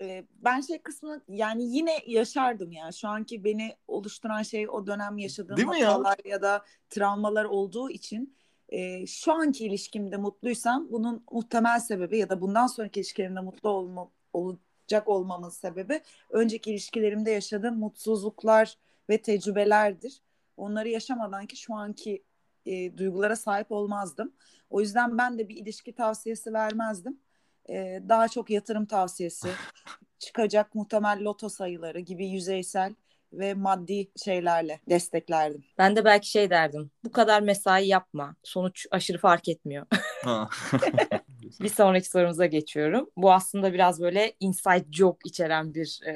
Ee, 0.00 0.24
ben 0.44 0.60
şey 0.60 0.78
kısmını 0.78 1.22
yani 1.28 1.76
yine 1.76 1.98
yaşardım 2.06 2.72
ya. 2.72 2.92
Şu 2.92 3.08
anki 3.08 3.44
beni 3.44 3.76
oluşturan 3.88 4.42
şey 4.42 4.68
o 4.68 4.86
dönem 4.86 5.18
yaşadığım 5.18 5.56
Değil 5.56 5.68
mi 5.68 5.80
ya? 5.80 5.88
hatalar 5.88 6.16
ya? 6.24 6.42
da 6.42 6.64
travmalar 6.90 7.44
olduğu 7.44 7.90
için 7.90 8.36
e, 8.68 9.06
şu 9.06 9.32
anki 9.32 9.66
ilişkimde 9.66 10.16
mutluysam 10.16 10.88
bunun 10.90 11.24
muhtemel 11.32 11.80
sebebi 11.80 12.18
ya 12.18 12.28
da 12.28 12.40
bundan 12.40 12.66
sonraki 12.66 13.00
ilişkilerimde 13.00 13.40
mutlu 13.40 13.68
olma, 13.68 14.10
olacak 14.32 15.08
olmamın 15.08 15.48
sebebi 15.48 16.00
önceki 16.30 16.70
ilişkilerimde 16.70 17.30
yaşadığım 17.30 17.78
mutsuzluklar 17.78 18.78
ve 19.10 19.22
tecrübelerdir. 19.22 20.20
Onları 20.56 20.88
yaşamadan 20.88 21.46
ki 21.46 21.56
şu 21.56 21.74
anki 21.74 22.22
e, 22.66 22.98
duygulara 22.98 23.36
sahip 23.36 23.72
olmazdım. 23.72 24.32
O 24.70 24.80
yüzden 24.80 25.18
ben 25.18 25.38
de 25.38 25.48
bir 25.48 25.56
ilişki 25.56 25.94
tavsiyesi 25.94 26.52
vermezdim. 26.52 27.20
E, 27.68 28.02
daha 28.08 28.28
çok 28.28 28.50
yatırım 28.50 28.86
tavsiyesi, 28.86 29.48
çıkacak 30.18 30.74
muhtemel 30.74 31.24
loto 31.24 31.48
sayıları 31.48 32.00
gibi 32.00 32.28
yüzeysel 32.28 32.94
ve 33.32 33.54
maddi 33.54 34.10
şeylerle 34.24 34.80
desteklerdim. 34.88 35.64
Ben 35.78 35.96
de 35.96 36.04
belki 36.04 36.30
şey 36.30 36.50
derdim. 36.50 36.90
Bu 37.04 37.12
kadar 37.12 37.40
mesai 37.40 37.86
yapma. 37.86 38.36
Sonuç 38.42 38.86
aşırı 38.90 39.18
fark 39.18 39.48
etmiyor. 39.48 39.86
Ha. 41.58 41.64
bir 41.64 41.68
sonraki 41.68 42.08
sorumuza 42.08 42.46
geçiyorum. 42.46 43.10
Bu 43.16 43.32
aslında 43.32 43.72
biraz 43.72 44.00
böyle 44.00 44.32
inside 44.40 44.86
joke 44.92 45.18
içeren 45.24 45.74
bir 45.74 46.00
e, 46.06 46.14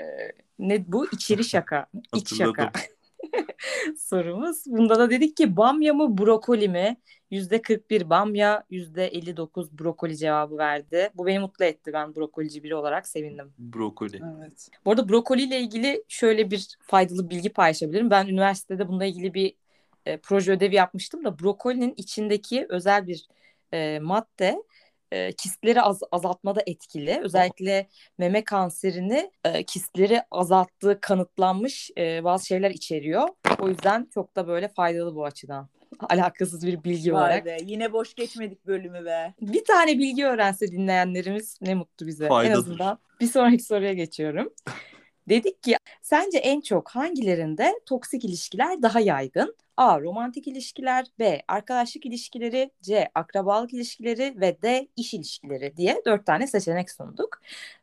ne 0.59 0.93
bu? 0.93 1.07
İçeri 1.13 1.45
şaka. 1.45 1.87
İç 2.17 2.37
şaka. 2.37 2.73
Sorumuz. 3.99 4.63
Bunda 4.67 4.99
da 4.99 5.11
dedik 5.11 5.37
ki 5.37 5.57
bamya 5.57 5.95
mı 5.95 6.19
brokoli 6.19 6.69
mi? 6.69 6.97
%41 7.31 8.11
bamya, 8.11 8.65
%59 8.71 9.79
brokoli 9.79 10.17
cevabı 10.17 10.59
verdi. 10.59 11.11
Bu 11.15 11.27
beni 11.27 11.39
mutlu 11.39 11.65
etti. 11.65 11.93
Ben 11.93 12.15
brokolici 12.15 12.63
biri 12.63 12.75
olarak 12.75 13.09
sevindim. 13.09 13.53
Brokoli. 13.59 14.21
Evet. 14.39 14.69
Bu 14.85 14.91
arada 14.91 15.09
brokoli 15.09 15.43
ile 15.43 15.61
ilgili 15.61 16.05
şöyle 16.09 16.51
bir 16.51 16.69
faydalı 16.81 17.31
bilgi 17.31 17.49
paylaşabilirim. 17.49 18.11
Ben 18.11 18.27
üniversitede 18.27 18.89
bununla 18.89 19.05
ilgili 19.05 19.35
bir 19.35 19.55
e, 20.07 20.17
proje 20.17 20.53
ödevi 20.53 20.75
yapmıştım 20.75 21.25
da 21.25 21.39
brokolinin 21.39 21.95
içindeki 21.97 22.67
özel 22.69 23.07
bir 23.07 23.29
e, 23.73 23.99
madde 23.99 24.63
e, 25.13 25.33
kistleri 25.33 25.83
az, 25.83 26.01
azaltmada 26.13 26.63
etkili. 26.67 27.21
Özellikle 27.23 27.89
meme 28.19 28.45
kanserini 28.45 29.31
e, 29.45 29.63
kistleri 29.63 30.23
azalttığı 30.31 31.01
kanıtlanmış 31.01 31.91
e, 31.99 32.25
bazı 32.25 32.47
şeyler 32.47 32.71
içeriyor. 32.71 33.29
O 33.59 33.69
yüzden 33.69 34.09
çok 34.15 34.37
da 34.37 34.49
böyle 34.49 34.69
faydalı 34.69 35.15
bu 35.15 35.25
açıdan. 35.25 35.69
Alakasız 36.09 36.67
bir 36.67 36.85
bilgi 36.85 37.13
Vay 37.13 37.23
olarak. 37.23 37.45
be 37.45 37.57
yine 37.65 37.93
boş 37.93 38.15
geçmedik 38.15 38.67
bölümü 38.67 39.05
be. 39.05 39.35
Bir 39.41 39.65
tane 39.65 39.99
bilgi 39.99 40.27
öğrense 40.27 40.69
dinleyenlerimiz 40.69 41.59
ne 41.61 41.75
mutlu 41.75 42.07
bize. 42.07 42.29
Faydadır. 42.29 42.55
En 42.55 42.59
azından 42.59 42.99
bir 43.21 43.27
sonraki 43.27 43.63
soruya 43.63 43.93
geçiyorum. 43.93 44.53
Dedik 45.31 45.63
ki 45.63 45.77
sence 46.03 46.39
en 46.39 46.61
çok 46.61 46.91
hangilerinde 46.91 47.81
toksik 47.87 48.25
ilişkiler 48.25 48.83
daha 48.83 49.01
yaygın? 49.01 49.57
A. 49.77 50.01
Romantik 50.01 50.49
ilişkiler 50.49 51.07
B. 51.19 51.43
Arkadaşlık 51.49 52.07
ilişkileri 52.07 52.71
C. 52.83 53.11
Akrabalık 53.15 53.75
ilişkileri 53.75 54.41
ve 54.41 54.63
D. 54.63 54.89
iş 54.97 55.15
ilişkileri 55.15 55.77
diye 55.77 56.03
dört 56.07 56.27
tane 56.27 56.47
seçenek 56.47 56.91
sunduk. 56.91 57.41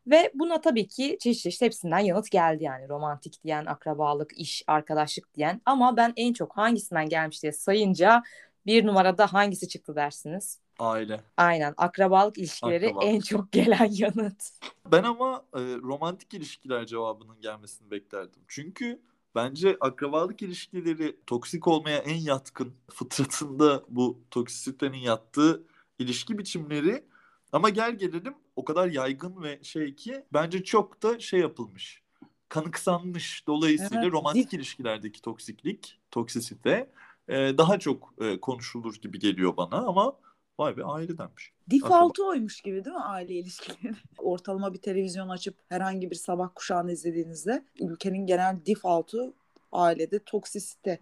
Ve 0.07 0.31
buna 0.33 0.61
tabii 0.61 0.87
ki 0.87 1.17
çeşit 1.21 1.43
çeşit 1.43 1.61
hepsinden 1.61 1.99
yanıt 1.99 2.31
geldi 2.31 2.63
yani. 2.63 2.89
Romantik 2.89 3.43
diyen, 3.43 3.65
akrabalık, 3.65 4.39
iş, 4.39 4.63
arkadaşlık 4.67 5.33
diyen. 5.35 5.61
Ama 5.65 5.97
ben 5.97 6.13
en 6.15 6.33
çok 6.33 6.57
hangisinden 6.57 7.09
gelmiş 7.09 7.43
diye 7.43 7.51
sayınca 7.51 8.23
bir 8.65 8.85
numarada 8.85 9.33
hangisi 9.33 9.67
çıktı 9.67 9.95
dersiniz? 9.95 10.59
Aile. 10.79 11.21
Aynen 11.37 11.73
akrabalık 11.77 12.37
ilişkileri 12.37 12.85
Akrabalık. 12.85 13.07
en 13.07 13.19
çok 13.19 13.51
gelen 13.51 13.89
yanıt. 13.91 14.43
Ben 14.85 15.03
ama 15.03 15.43
e, 15.53 15.59
romantik 15.59 16.33
ilişkiler 16.33 16.85
cevabının 16.85 17.41
gelmesini 17.41 17.91
beklerdim. 17.91 18.41
Çünkü 18.47 19.01
bence 19.35 19.77
akrabalık 19.81 20.41
ilişkileri 20.41 21.17
toksik 21.27 21.67
olmaya 21.67 21.97
en 21.97 22.15
yatkın 22.15 22.73
fıtratında 22.91 23.83
bu 23.89 24.19
toksisitenin 24.31 24.97
yattığı 24.97 25.63
ilişki 25.99 26.37
biçimleri 26.37 27.03
ama 27.51 27.69
gel 27.69 27.95
gelelim 27.97 28.35
o 28.55 28.65
kadar 28.65 28.87
yaygın 28.87 29.43
ve 29.43 29.59
şey 29.63 29.95
ki 29.95 30.25
bence 30.33 30.63
çok 30.63 31.03
da 31.03 31.19
şey 31.19 31.39
yapılmış. 31.39 32.01
Kanıksanmış. 32.49 33.47
Dolayısıyla 33.47 34.03
Evet, 34.03 34.13
romantik 34.13 34.53
ilişkilerdeki 34.53 35.21
toksiklik, 35.21 35.99
toksisite 36.11 36.89
e, 37.27 37.57
daha 37.57 37.79
çok 37.79 38.13
e, 38.21 38.39
konuşulur 38.39 38.95
gibi 38.95 39.19
geliyor 39.19 39.57
bana 39.57 39.77
ama 39.77 40.13
vay 40.59 40.77
be 40.77 40.83
ailedenmiş. 40.83 41.51
Default'u 41.71 42.27
oymuş 42.27 42.61
gibi 42.61 42.85
değil 42.85 42.95
mi 42.95 43.03
aile 43.03 43.33
ilişkileri? 43.33 43.95
Ortalama 44.17 44.73
bir 44.73 44.81
televizyon 44.81 45.29
açıp 45.29 45.55
herhangi 45.69 46.11
bir 46.11 46.15
sabah 46.15 46.49
kuşağını 46.55 46.91
izlediğinizde 46.91 47.65
ülkenin 47.79 48.25
genel 48.25 48.57
default'u 48.65 49.33
ailede 49.71 50.19
toksisite 50.19 50.99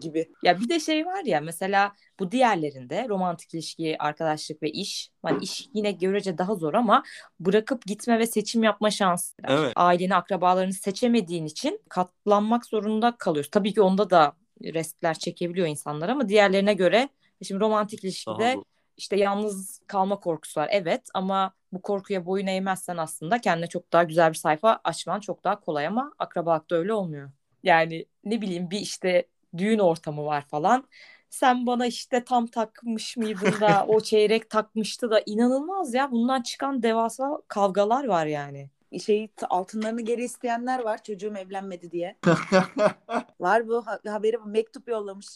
gibi. 0.00 0.28
Ya 0.42 0.60
bir 0.60 0.68
de 0.68 0.80
şey 0.80 1.06
var 1.06 1.24
ya 1.24 1.40
mesela 1.40 1.92
bu 2.20 2.30
diğerlerinde 2.30 3.06
romantik 3.08 3.54
ilişki, 3.54 3.96
arkadaşlık 3.98 4.62
ve 4.62 4.70
iş. 4.70 5.10
Hani 5.22 5.44
iş 5.44 5.68
yine 5.74 5.92
görece 5.92 6.38
daha 6.38 6.54
zor 6.54 6.74
ama 6.74 7.02
bırakıp 7.40 7.86
gitme 7.86 8.18
ve 8.18 8.26
seçim 8.26 8.62
yapma 8.62 8.90
şansı. 8.90 9.36
Evet. 9.44 9.72
Aileni, 9.76 10.14
akrabalarını 10.14 10.72
seçemediğin 10.72 11.46
için 11.46 11.80
katlanmak 11.88 12.66
zorunda 12.66 13.16
kalıyorsun. 13.18 13.50
Tabii 13.50 13.74
ki 13.74 13.82
onda 13.82 14.10
da 14.10 14.32
restler 14.64 15.18
çekebiliyor 15.18 15.66
insanlar 15.66 16.08
ama 16.08 16.28
diğerlerine 16.28 16.74
göre 16.74 17.08
şimdi 17.42 17.60
romantik 17.60 18.04
ilişkide. 18.04 18.56
İşte 18.96 19.16
yalnız 19.16 19.80
kalma 19.86 20.20
korkusu 20.20 20.60
var. 20.60 20.68
Evet 20.72 21.08
ama 21.14 21.52
bu 21.72 21.82
korkuya 21.82 22.26
boyun 22.26 22.46
eğmezsen 22.46 22.96
aslında 22.96 23.40
kendine 23.40 23.66
çok 23.66 23.92
daha 23.92 24.02
güzel 24.02 24.28
bir 24.30 24.36
sayfa 24.38 24.80
açman 24.84 25.20
çok 25.20 25.44
daha 25.44 25.60
kolay 25.60 25.86
ama 25.86 26.12
akrabalıkta 26.18 26.76
öyle 26.76 26.92
olmuyor. 26.92 27.30
Yani 27.62 28.06
ne 28.24 28.40
bileyim 28.40 28.70
bir 28.70 28.78
işte 28.80 29.26
düğün 29.56 29.78
ortamı 29.78 30.24
var 30.24 30.46
falan. 30.48 30.88
Sen 31.30 31.66
bana 31.66 31.86
işte 31.86 32.24
tam 32.24 32.46
takmış 32.46 33.16
mıydın 33.16 33.60
da 33.60 33.84
o 33.88 34.00
çeyrek 34.00 34.50
takmıştı 34.50 35.10
da 35.10 35.20
inanılmaz 35.26 35.94
ya. 35.94 36.10
Bundan 36.10 36.42
çıkan 36.42 36.82
devasa 36.82 37.42
kavgalar 37.48 38.04
var 38.04 38.26
yani. 38.26 38.70
Şey 39.04 39.28
altınlarını 39.50 40.00
geri 40.02 40.24
isteyenler 40.24 40.78
var 40.78 41.02
çocuğum 41.02 41.36
evlenmedi 41.36 41.90
diye. 41.90 42.16
Var 43.40 43.68
bu 43.68 43.86
ha- 43.86 44.00
haberi 44.06 44.38
mektup 44.38 44.88
yollamış. 44.88 45.26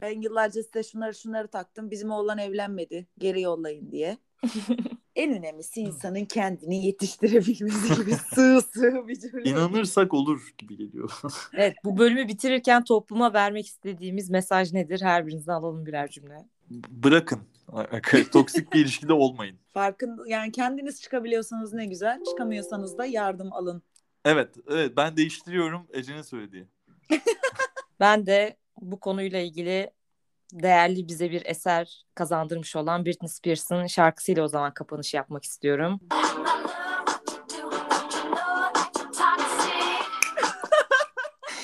Ben 0.00 0.20
yıllarca 0.20 0.62
size 0.62 0.82
şunları 0.82 1.14
şunları 1.14 1.48
taktım. 1.48 1.90
Bizim 1.90 2.10
oğlan 2.10 2.38
evlenmedi. 2.38 3.06
Geri 3.18 3.40
yollayın 3.40 3.90
diye. 3.90 4.18
en 5.16 5.38
önemlisi 5.38 5.80
insanın 5.80 6.24
kendini 6.24 6.86
yetiştirebilmesi 6.86 7.94
gibi 7.96 8.14
sığ 8.34 8.60
sığ 8.72 9.08
bir 9.08 9.20
cümle. 9.20 9.50
İnanırsak 9.50 10.14
olur 10.14 10.54
gibi 10.58 10.76
geliyor. 10.76 11.10
Evet 11.52 11.76
bu 11.84 11.98
bölümü 11.98 12.28
bitirirken 12.28 12.84
topluma 12.84 13.32
vermek 13.32 13.66
istediğimiz 13.66 14.30
mesaj 14.30 14.72
nedir? 14.72 15.00
Her 15.02 15.26
birinizden 15.26 15.52
alalım 15.52 15.86
birer 15.86 16.08
cümle. 16.08 16.48
Bırakın. 16.90 17.40
Toksik 18.32 18.72
bir 18.72 18.80
ilişkide 18.80 19.12
olmayın. 19.12 19.56
Farkın 19.74 20.20
yani 20.26 20.52
kendiniz 20.52 21.02
çıkabiliyorsanız 21.02 21.72
ne 21.72 21.86
güzel. 21.86 22.24
Çıkamıyorsanız 22.24 22.98
da 22.98 23.04
yardım 23.04 23.52
alın. 23.52 23.82
Evet, 24.24 24.54
evet 24.68 24.96
ben 24.96 25.16
değiştiriyorum 25.16 25.86
Ece'nin 25.92 26.22
söylediği. 26.22 26.66
Ben 28.00 28.26
de 28.26 28.56
bu 28.80 29.00
konuyla 29.00 29.38
ilgili 29.38 29.90
değerli 30.52 31.08
bize 31.08 31.30
bir 31.30 31.42
eser 31.46 32.04
kazandırmış 32.14 32.76
olan 32.76 33.04
Britney 33.04 33.28
Spears'ın 33.28 33.86
şarkısıyla 33.86 34.42
o 34.42 34.48
zaman 34.48 34.74
kapanış 34.74 35.14
yapmak 35.14 35.44
istiyorum. 35.44 36.00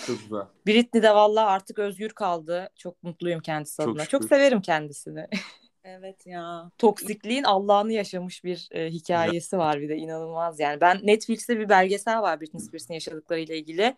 Çok 0.06 0.20
güzel. 0.22 0.42
Britney 0.66 1.02
de 1.02 1.14
valla 1.14 1.46
artık 1.46 1.78
özgür 1.78 2.10
kaldı. 2.10 2.70
Çok 2.76 3.02
mutluyum 3.02 3.40
kendisi 3.40 3.76
Çok 3.76 3.88
adına. 3.88 4.04
şükür. 4.04 4.18
Çok 4.18 4.28
severim 4.28 4.60
kendisini. 4.60 5.26
Evet 5.84 6.26
ya. 6.26 6.70
Toksikliğin 6.78 7.42
Allah'ını 7.42 7.92
yaşamış 7.92 8.44
bir 8.44 8.68
e, 8.70 8.90
hikayesi 8.90 9.58
var 9.58 9.80
bir 9.80 9.88
de 9.88 9.96
inanılmaz 9.96 10.60
yani. 10.60 10.80
Ben 10.80 11.00
Netflix'te 11.02 11.58
bir 11.58 11.68
belgesel 11.68 12.22
var 12.22 12.40
Britney 12.40 12.60
Spears'ın 12.62 12.94
yaşadıklarıyla 12.94 13.54
ilgili. 13.54 13.96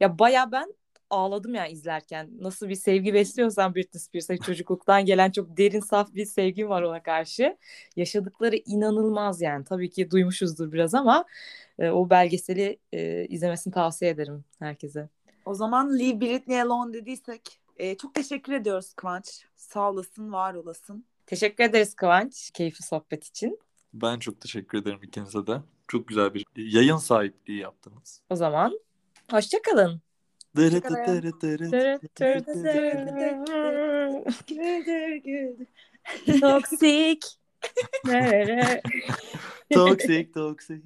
Ya 0.00 0.18
baya 0.18 0.52
ben 0.52 0.74
ağladım 1.10 1.54
yani 1.54 1.72
izlerken. 1.72 2.30
Nasıl 2.40 2.68
bir 2.68 2.74
sevgi 2.74 3.14
besliyorsam 3.14 3.74
Britney 3.74 4.00
Spears'a 4.00 4.36
çocukluktan 4.36 5.04
gelen 5.04 5.30
çok 5.30 5.56
derin 5.56 5.80
saf 5.80 6.14
bir 6.14 6.26
sevgim 6.26 6.68
var 6.68 6.82
ona 6.82 7.02
karşı. 7.02 7.56
Yaşadıkları 7.96 8.56
inanılmaz 8.56 9.40
yani. 9.40 9.64
Tabii 9.64 9.90
ki 9.90 10.10
duymuşuzdur 10.10 10.72
biraz 10.72 10.94
ama 10.94 11.24
e, 11.78 11.90
o 11.90 12.10
belgeseli 12.10 12.78
e, 12.92 13.26
izlemesini 13.26 13.74
tavsiye 13.74 14.10
ederim 14.10 14.44
herkese. 14.58 15.08
O 15.44 15.54
zaman 15.54 15.98
Leave 15.98 16.20
Britney 16.20 16.62
Alone 16.62 16.92
dediysek 16.94 17.60
e, 17.76 17.96
çok 17.96 18.14
teşekkür 18.14 18.52
ediyoruz 18.52 18.94
Kıvanç. 18.94 19.44
Sağ 19.56 19.90
olasın, 19.90 20.32
var 20.32 20.54
olasın. 20.54 21.04
Teşekkür 21.26 21.64
ederiz 21.64 21.94
Kıvanç 21.94 22.50
keyifli 22.50 22.84
sohbet 22.84 23.24
için. 23.24 23.58
Ben 23.94 24.18
çok 24.18 24.40
teşekkür 24.40 24.78
ederim 24.78 24.98
ikinize 25.02 25.46
de. 25.46 25.60
Çok 25.88 26.08
güzel 26.08 26.34
bir 26.34 26.44
yayın 26.56 26.96
sahipliği 26.96 27.58
yaptınız. 27.58 28.22
O 28.30 28.36
zaman 28.36 28.80
hoşçakalın. 29.30 30.05
Hoşçakalın. 30.56 31.22
Toksik. 32.14 33.04
Güldür 34.48 35.16
güldür. 35.16 35.66
Toksik. 36.40 37.24
Toksik 39.72 40.34
toksik. 40.34 40.84